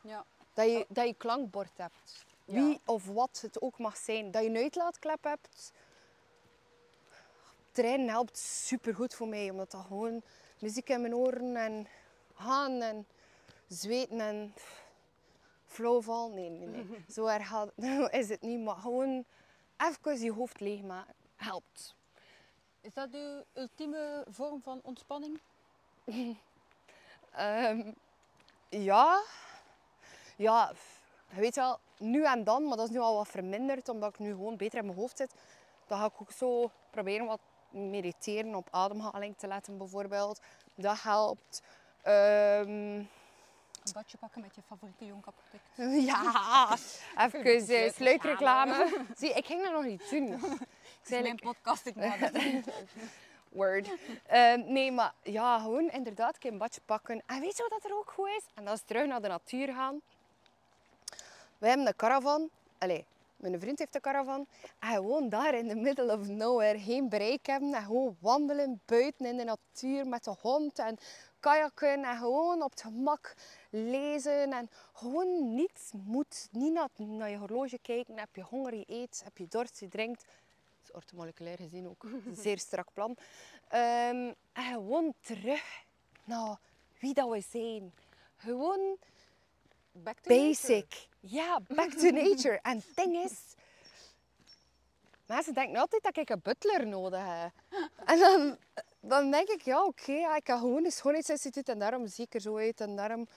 [0.00, 0.24] Ja.
[0.54, 2.24] Dat je, dat je klankbord hebt.
[2.44, 2.54] Ja.
[2.54, 4.30] Wie of wat het ook mag zijn.
[4.30, 5.72] Dat je een uitlaatklep hebt.
[7.72, 9.50] Trainen helpt supergoed voor mij.
[9.50, 10.22] Omdat dat gewoon
[10.58, 11.86] muziek in mijn oren en
[12.34, 13.06] gaan en
[13.68, 14.54] zweten en
[15.66, 16.30] val.
[16.30, 17.04] Nee, nee, nee.
[17.14, 17.52] Zo erg
[18.10, 18.60] is het niet.
[18.60, 19.24] Maar gewoon
[19.76, 21.94] even je hoofd leegmaken helpt.
[22.80, 25.40] Is dat uw ultieme vorm van ontspanning?
[27.30, 27.92] Ehm,
[28.68, 29.22] ja.
[30.36, 30.72] Ja,
[31.30, 34.18] je weet wel, nu en dan, maar dat is nu al wat verminderd, omdat ik
[34.18, 35.34] nu gewoon beter in mijn hoofd zit.
[35.86, 37.40] Dan ga ik ook zo proberen wat
[37.70, 40.40] mediteren op ademhaling te letten, bijvoorbeeld.
[40.74, 41.62] Dat helpt.
[42.02, 43.08] Ehm, Een
[43.92, 46.06] badje pakken met je favoriete jongkapproduct.
[46.10, 46.76] ja,
[47.24, 47.92] even eh, Sluitreclame.
[47.94, 49.04] sluitreclame.
[49.16, 50.32] Zie, ik ging dat nog niet doen.
[51.02, 51.94] Ik zei, mijn podcast, ik.
[53.48, 53.88] Word.
[54.26, 57.22] Ehm, nee, maar ja, gewoon inderdaad een badje pakken.
[57.26, 58.42] En weet je wat dat er ook goed is?
[58.54, 60.00] En dat is terug naar de natuur gaan.
[61.58, 62.48] We hebben een caravan.
[62.78, 63.04] Allee,
[63.40, 64.46] mijn vriend heeft een caravan.
[64.78, 67.74] En gewoon daar in the middle of nowhere geen bereik hebben.
[67.74, 70.78] En gewoon wandelen buiten in de natuur met de hond.
[70.78, 70.98] En
[71.40, 72.04] kajakken.
[72.04, 73.34] En gewoon op het gemak
[73.70, 74.52] lezen.
[74.52, 76.48] En gewoon niets moet.
[76.50, 78.18] Niet naar, je horloge kijken.
[78.18, 79.20] Heb je honger, je eet.
[79.24, 80.24] Heb je dorst, je drinkt.
[80.24, 83.16] Dat is orthomoleculair gezien ook een zeer strak plan.
[83.68, 85.84] Ehm, en gewoon terug
[86.24, 86.58] naar
[86.98, 87.92] wie dat we zijn.
[88.36, 88.98] Gewoon
[89.92, 90.48] Back to nature.
[90.48, 91.08] basic.
[91.20, 92.58] Ja, back to nature.
[92.62, 93.32] en het ding is...
[95.26, 97.52] Mensen denken altijd dat ik een butler nodig heb.
[98.04, 98.56] En dan,
[99.00, 102.34] dan denk ik, ja oké, ja, ik heb gewoon een schoonheidsinstituut en daarom zie ik
[102.34, 103.28] er zo uit en daarom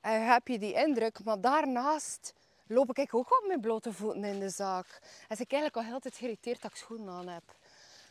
[0.00, 1.24] en heb je die indruk.
[1.24, 2.32] Maar daarnaast
[2.66, 4.86] loop ik ook op mijn blote voeten in de zaak.
[5.02, 7.42] En ben ik eigenlijk al heel tijd geïrriteerd dat ik schoenen aan heb.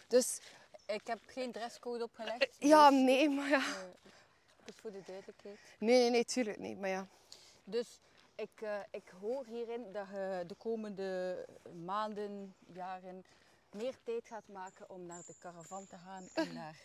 [0.08, 0.40] Dus
[0.86, 2.48] Ik heb geen dresscode opgelegd.
[2.60, 3.58] ja, dus, nee, maar ja.
[3.58, 4.12] eh,
[4.68, 5.60] dus voor de duidelijkheid.
[5.80, 6.80] Nee, nee, nee, tuurlijk niet.
[6.80, 7.08] Maar ja.
[7.64, 8.00] Dus
[8.36, 11.46] ik, eh, ik hoor hierin dat je de komende
[11.86, 13.26] maanden, jaren
[13.72, 16.76] meer tijd gaat maken om naar de caravan te gaan en naar...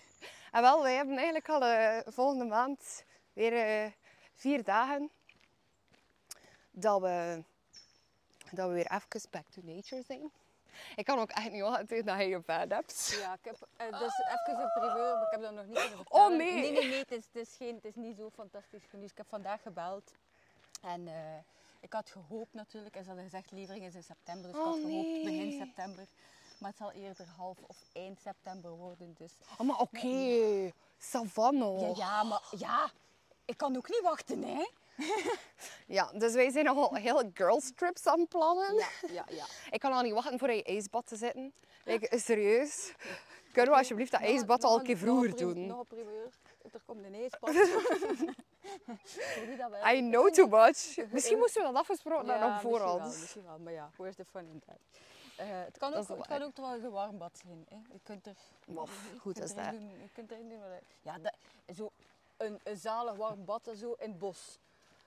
[0.52, 3.92] En wel, wij hebben eigenlijk al eh, volgende maand weer eh,
[4.34, 5.10] vier dagen
[6.70, 7.42] dat we,
[8.50, 10.32] dat we weer even back to nature zijn.
[10.96, 13.16] Ik kan ook echt niet wachten dat je je bed hebt.
[13.20, 16.06] Ja, ik heb, eh, dus even een primeur, maar ik heb dat nog niet kunnen
[16.08, 16.38] Oh, nee.
[16.38, 19.10] Nee, nee, nee, het is, het is, geen, het is niet zo fantastisch nieuws.
[19.10, 20.12] Ik heb vandaag gebeld
[20.82, 21.14] en eh,
[21.80, 24.72] ik had gehoopt natuurlijk, en ze hadden gezegd levering is in september, dus ik Oh,
[24.72, 25.24] had gehoopt nee.
[25.24, 26.04] begin september.
[26.58, 29.32] Maar het zal eerder half of eind september worden, dus...
[29.58, 30.72] Oh, maar oké.
[30.98, 31.78] Savanne.
[31.80, 32.90] Ja, ja, maar ja,
[33.44, 34.66] ik kan ook niet wachten, hè.
[35.86, 38.74] Ja, dus wij zijn nogal heel girlstrips aan het plannen.
[38.74, 39.44] Ja, ja, ja.
[39.70, 41.52] Ik kan al niet wachten voor je ijsbad te zitten.
[41.84, 42.92] Like, serieus.
[43.52, 45.66] Kunnen we alsjeblieft dat ijsbad al een keer vroeger doen?
[45.66, 46.28] Nog een primeur.
[46.72, 47.54] Er komt een ijsbad.
[49.70, 49.86] Wel.
[49.94, 50.96] I know too much.
[51.10, 54.24] Misschien moesten we dat afgesproken hebben nog misschien wel, misschien wel, maar ja, where's the
[54.24, 54.76] fun in that?
[55.36, 57.66] Eh, het, kan ook, wel het kan ook trouwens een warm bad zijn.
[57.68, 57.76] Hè.
[57.92, 58.36] Je kunt er,
[59.20, 59.70] goed kunt is dat.
[59.70, 61.34] Doen, je kunt erin doen wat je- Ja, dat,
[61.76, 61.90] zo
[62.36, 64.58] een, een zalig warm bad en zo in het bos.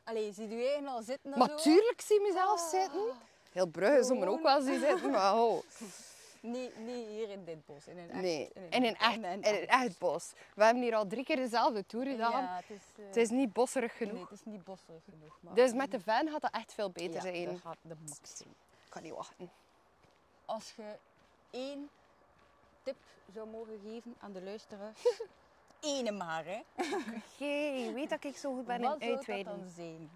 [0.05, 1.55] Allee, zie je eigen al zitten en Maar zo?
[1.55, 2.69] tuurlijk zie je mezelf Ah.
[2.69, 3.17] zitten.
[3.51, 5.61] Heel Brugge zou me ook wel zien zitten, maar oh.
[6.41, 9.43] Niet, niet hier in dit bos, in een echt, Nee, in een echt, in een
[9.43, 10.31] echt echt bos.
[10.55, 12.31] We hebben hier al drie keer dezelfde tour gedaan.
[12.43, 14.29] Ja, het is, eh, Het is niet bosserig nee, genoeg.
[14.29, 15.37] het is niet bosserig genoeg.
[15.39, 17.45] Maar Dus met de van gaat dat echt veel beter ja, zijn.
[17.45, 18.49] dat gaat de max zijn.
[18.85, 19.51] Ik kan niet wachten.
[20.45, 20.83] Als je
[21.49, 21.89] één
[22.83, 22.95] tip
[23.33, 24.99] zou mogen geven aan de luisteraars.
[25.85, 26.61] Ene maar, hè.
[27.93, 29.57] Weet dat ik zo goed ben Wat in zou dat uitweiden.
[29.59, 30.09] dan zijn?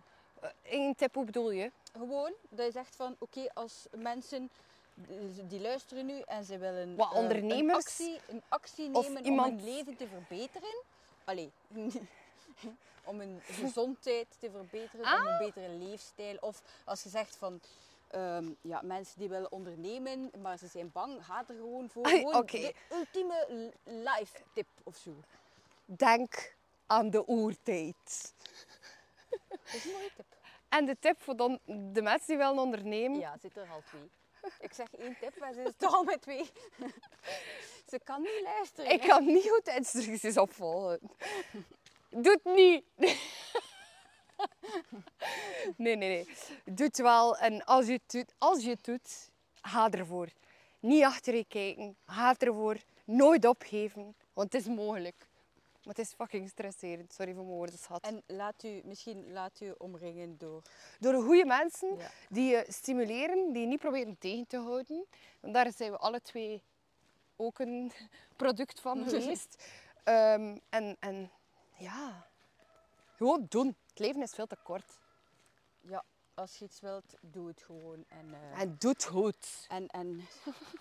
[0.64, 1.72] Eén tip, hoe bedoel je?
[1.98, 4.50] Gewoon, dat je zegt van, oké, als mensen
[5.48, 8.00] die- luisteren nu en ze willen Wat eh, ondernemers?
[8.00, 10.84] een actie, een actie nemen iemand- om hun leven te verbeteren.
[11.24, 11.52] Allee,
[13.04, 15.26] om hun gezondheid te verbeteren, om Ah.
[15.32, 16.38] een betere leefstijl.
[16.40, 17.62] Of als je zegt van,
[18.08, 22.08] ehm, ja, mensen die willen ondernemen, maar ze zijn bang, ga er gewoon voor.
[22.08, 22.58] Gewoon oké.
[22.60, 25.12] de ultieme life tip of zo.
[25.98, 28.34] Denk aan de oertijd.
[29.50, 30.26] Dat is een mooie tip.
[30.70, 31.36] En de tip voor
[31.66, 33.20] de mensen die willen ondernemen.
[33.20, 34.10] Ja, zit er al twee.
[34.60, 36.50] Ik zeg één tip, maar ze is toch al met twee.
[37.90, 38.92] Ze kan niet luisteren.
[38.92, 39.08] Ik hè.
[39.08, 41.00] kan niet goed instructies opvolgen.
[42.10, 42.86] Doe het niet.
[45.78, 46.30] Nee, nee, nee.
[46.66, 47.38] Doe het wel.
[47.38, 49.30] En als je het doet, als je het doet
[49.62, 50.28] ga ervoor.
[50.80, 51.98] Niet achter je kijken.
[52.06, 52.78] Ga ervoor.
[53.06, 54.16] Nooit opgeven.
[54.34, 55.29] Want het is mogelijk.
[55.90, 57.14] Maar het is fucking stresserend.
[57.14, 58.02] Sorry voor mijn woordenschat.
[58.04, 60.62] En laat u, misschien laat u omringen door...
[61.00, 62.10] Door de goede mensen Ja.
[62.30, 65.06] die je stimuleren, die je niet proberen tegen te houden.
[65.40, 66.62] Want daar zijn we alle twee
[67.36, 67.92] ook een
[68.36, 69.64] product van geweest.
[70.04, 71.32] Ehm, en, en
[71.78, 72.28] ja,
[73.16, 73.76] gewoon doen.
[73.90, 75.00] Het leven is veel te kort.
[75.82, 78.06] Ja, als je iets wilt, doe het gewoon.
[78.08, 79.66] En, eh, En doe het goed.
[79.68, 80.28] en, en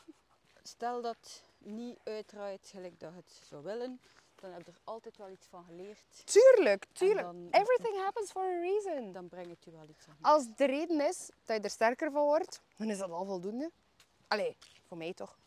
[0.63, 4.01] stel dat niet uitdraait gelijk dat je het zou willen,
[4.41, 6.03] dan heb je er altijd wel iets van geleerd.
[6.25, 7.27] Tuurlijk, tuurlijk.
[7.27, 9.13] dan- Everything happens for a reason.
[9.13, 10.17] Dan brengt het je wel iets aan.
[10.21, 13.71] Als de reden is dat je er sterker van wordt, dan is dat al voldoende.
[14.29, 15.39] Allee, voor mij toch.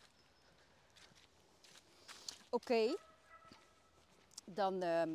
[2.50, 2.96] Oké,
[4.44, 5.10] dan ehm,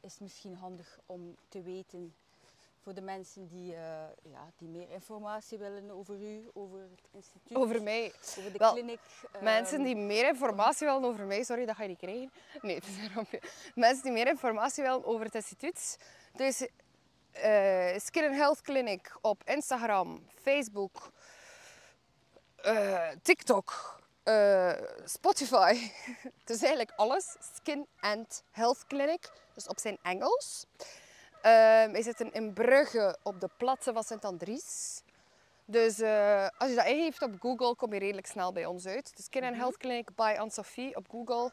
[0.00, 2.14] is het misschien handig om te weten
[2.84, 3.80] voor de mensen die, eh,
[4.22, 8.12] ja, die meer informatie willen over u, over het instituut, Over mij.
[8.38, 9.00] over de Wel, kliniek.
[9.40, 12.32] Mensen ehm, die meer informatie willen over mij, sorry, dat ga je niet krijgen.
[12.62, 13.40] Nee, het is een grapje.
[13.74, 15.98] Mensen die meer informatie willen over het instituut.
[16.32, 16.68] Dus
[17.30, 21.12] eh, Skin and Health Clinic op Instagram, Facebook,
[22.56, 24.72] eh, TikTok, eh,
[25.04, 25.90] Spotify.
[26.40, 27.36] Het is eigenlijk alles.
[27.54, 30.66] Skin and Health Clinic, dus op zijn Engels.
[31.44, 35.02] Ehm wij zitten in Brugge op de platte van Sint-Andries.
[35.64, 39.16] Dus eh, als je dat ingeeft op Google, kom je redelijk snel bij ons uit.
[39.16, 41.50] De Skin and Health Clinic by Anne-Sophie op Google.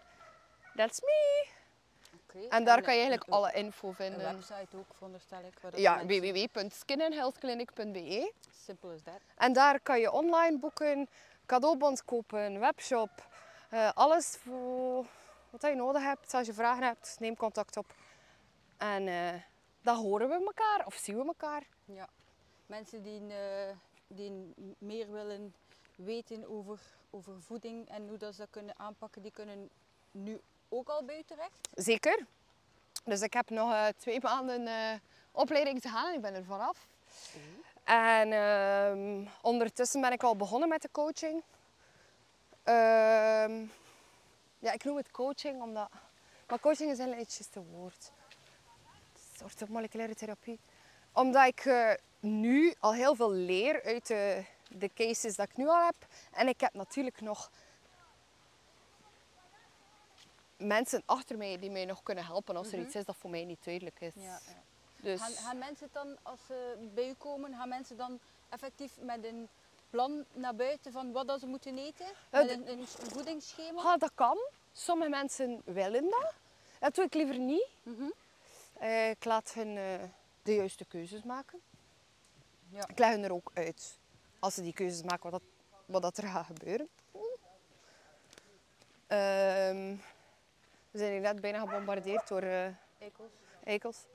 [0.76, 1.46] That's me.
[2.24, 2.40] oké.
[2.50, 4.36] En daar kan je eigenlijk een- alle info Een vinden.
[4.36, 5.54] website ook, veronderstel ik.
[5.80, 8.34] Ja, www.skinandhealthclinic.be.
[8.66, 9.20] Simple as that.
[9.38, 11.10] En daar kan je online boeken,
[11.46, 13.10] cadeaubons kopen, webshop.
[13.70, 15.06] eh, alles voor
[15.50, 16.34] wat je nodig hebt.
[16.34, 17.86] Als je vragen hebt, neem contact op.
[18.78, 19.34] En eh,
[19.82, 21.64] dan horen we elkaar of zien we elkaar.
[21.86, 22.08] Ja.
[22.66, 23.76] Mensen die, eh,
[24.08, 25.54] die meer willen
[25.96, 26.80] weten over,
[27.10, 29.70] over voeding en hoe dat ze dat kunnen aanpakken, die kunnen
[30.12, 31.70] nu ook al u terecht.
[31.74, 32.26] Zeker.
[33.04, 35.00] Dus ik heb nog eh, twee maanden eh,
[35.32, 36.88] opleiding te gaan en ik ben er vanaf.
[37.84, 41.44] En ehm, ondertussen ben ik al begonnen met de coaching.
[42.64, 43.66] Ehm,
[44.60, 45.90] ja, ik noem het coaching omdat...
[46.48, 48.12] Maar coaching is eigenlijk niet juist een woord.
[49.44, 50.60] Het is een soort van moleculaire therapie.
[51.14, 55.68] Omdat ik eh, nu al heel veel leer uit de, de cases dat ik nu
[55.68, 55.96] al heb.
[56.32, 57.52] En ik heb natuurlijk nog
[60.58, 62.86] mensen achter mij die mij nog kunnen helpen als er Mhm.
[62.86, 64.14] iets is dat voor mij niet duidelijk is.
[64.16, 64.40] Ja, ja.
[65.02, 65.20] Dus...
[65.22, 68.20] Gaan, gaan mensen dan, als ze bij u komen, gaan mensen dan
[68.50, 69.48] effectief met een
[69.90, 72.06] plan naar buiten van wat dat ze moeten eten?
[72.30, 73.82] Met de- een, een voedingsschema?
[73.82, 74.38] Ja, dat kan.
[74.74, 76.34] Sommige mensen willen dat.
[76.80, 77.68] Dat doe ik liever niet.
[77.84, 78.02] Mhm.
[78.04, 78.08] Eh,
[78.88, 80.10] ik laat hen eh,
[80.44, 81.62] de juiste keuzes maken.
[82.70, 82.88] Ja.
[82.88, 84.00] Ik leg hen er ook uit,
[84.40, 85.50] als ze die keuzes maken, wat, dat,
[85.86, 86.90] wat dat er gaat gebeuren.
[89.08, 89.96] Ehm,
[90.92, 92.68] we zijn net bijna gebombardeerd door eh
[93.00, 93.32] Eikels.
[93.64, 94.06] eikels.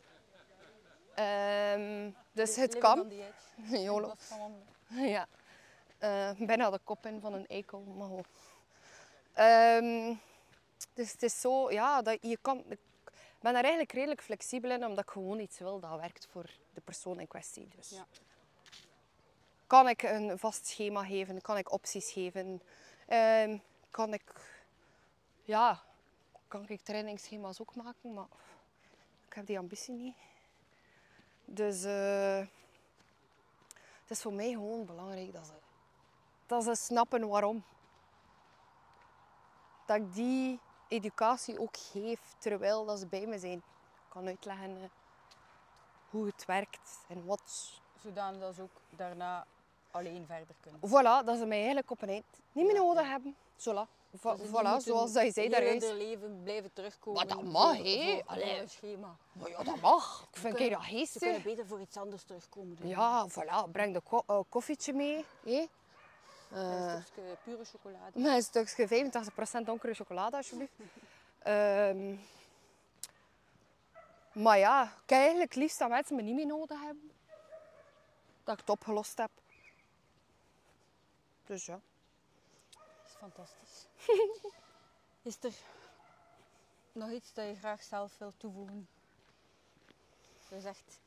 [1.14, 2.96] Ehm, dus het kan.
[2.98, 4.64] wandelen.
[5.14, 5.26] Ja.
[5.98, 7.80] Eh, bijna de kop in van een eikel.
[7.80, 8.24] Maar.
[9.32, 10.14] Ehm,
[10.94, 12.64] dus het is zo, ja, dat je kan...
[13.46, 16.50] Ik ben daar eigenlijk redelijk flexibel in, omdat ik gewoon iets wil dat werkt voor
[16.74, 17.68] de persoon in kwestie.
[17.76, 18.06] Dus Ja.
[19.66, 22.62] kan ik een vast schema geven, kan ik opties geven,
[23.06, 23.58] Ehm,
[23.90, 24.32] kan ik...
[25.42, 25.82] Ja,
[26.48, 28.26] kan ik trainingsschema's ook maken, maar
[29.28, 30.16] ik heb die ambitie niet.
[31.44, 31.84] Dus...
[31.84, 32.38] eh,
[34.00, 35.52] het is voor mij gewoon belangrijk dat ze,
[36.46, 37.64] dat ze snappen waarom.
[39.86, 43.56] Dat ik die educatie ook geef terwijl dat ze bij me zijn.
[43.58, 43.62] Ik
[44.08, 44.88] kan uitleggen eh,
[46.10, 47.70] hoe het werkt en wat.
[48.02, 49.46] Zodanig dat ze ook daarna
[49.90, 50.80] alleen verder kunnen.
[50.80, 53.08] Voilà, dat ze mij eigenlijk op een eind niet meer Ja, nodig ja.
[53.10, 53.36] hebben.
[53.56, 53.86] Zola.
[54.18, 55.82] Vo- ze voilà, zoals dat je zei daaruit.
[55.84, 57.26] hun leven blijven terugkomen.
[57.26, 57.82] Maar dat mag, hè?
[57.82, 58.60] voor- voor Allee.
[58.60, 59.16] een schema.
[59.32, 60.26] Maar ja, dat mag.
[60.30, 61.42] Ik vind dat Ze kunnen geestig.
[61.42, 62.76] beter voor iets anders terugkomen.
[62.82, 63.70] Ja, voilà.
[63.72, 65.24] Breng de ko- eh, koffietje mee.
[65.44, 65.66] hè.
[66.50, 68.18] Eh, Een stukje pure chocolade.
[68.18, 68.88] Met een stukje
[69.62, 70.72] 85% donkere chocolade, alsjeblieft.
[71.38, 72.16] Ehm,
[74.32, 77.10] maar ja, ik heb eigenlijk het liefst dat mensen me niet meer nodig hebben.
[78.44, 79.30] Dat ik het opgelost heb.
[81.44, 81.80] Dus ja.
[82.70, 83.86] Dat is fantastisch.
[85.22, 85.54] Is er
[86.92, 88.88] nog iets dat je graag zelf wilt toevoegen?
[90.48, 90.98] Je zegt,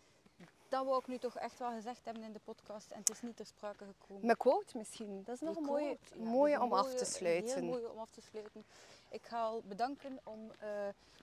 [0.70, 3.22] dat wou ik nu toch echt wel gezegd hebben in de podcast en het is
[3.22, 4.26] niet ter sprake gekomen.
[4.26, 5.24] Mijn quote misschien.
[5.24, 7.58] Dat is nog een mooie, ja, mooie om af te sluiten.
[7.58, 8.66] Een heel mooie om af te sluiten.
[9.10, 10.70] Ik ga al bedanken om eh,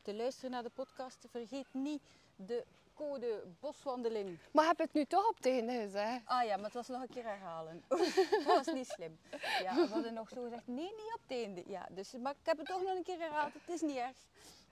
[0.03, 1.27] te luisteren naar de podcast.
[1.31, 2.03] Vergeet niet
[2.37, 4.39] de code boswandeling.
[4.51, 6.21] Maar heb het nu toch op het einde gezegd?
[6.25, 7.85] Ah ja, maar het was nog een keer herhalen.
[8.45, 9.19] dat was niet slim.
[9.63, 11.63] Ja, we hadden nog zo gezegd, nee, niet op het einde.
[11.67, 13.53] Ja, dus, maar ik heb het toch nog een keer herhaald.
[13.53, 14.17] Het is niet erg.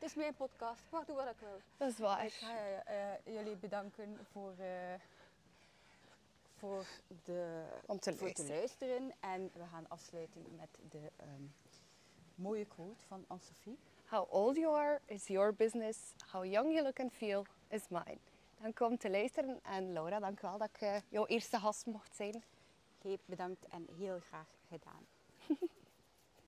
[0.05, 0.81] Het is mijn podcast.
[0.85, 1.61] Ik mag doen wat ik wil.
[1.77, 2.25] Dat is waar.
[2.25, 4.95] Ik ga eh, jullie bedanken voor, eh,
[6.59, 6.85] voor,
[7.25, 9.13] de, Om te voor te luisteren.
[9.21, 11.43] En we gaan afsluiten met de ehm,
[12.35, 13.79] mooie quote van Anne-Sophie.
[14.05, 15.99] How old you are is your business.
[16.31, 18.19] How young you look and feel is mine.
[18.61, 19.61] Dank om te luisteren.
[19.63, 22.43] En Laura, dank wel dat ik eh, jouw eerste gast mocht zijn.
[23.03, 25.07] Heel bedankt en heel graag gedaan.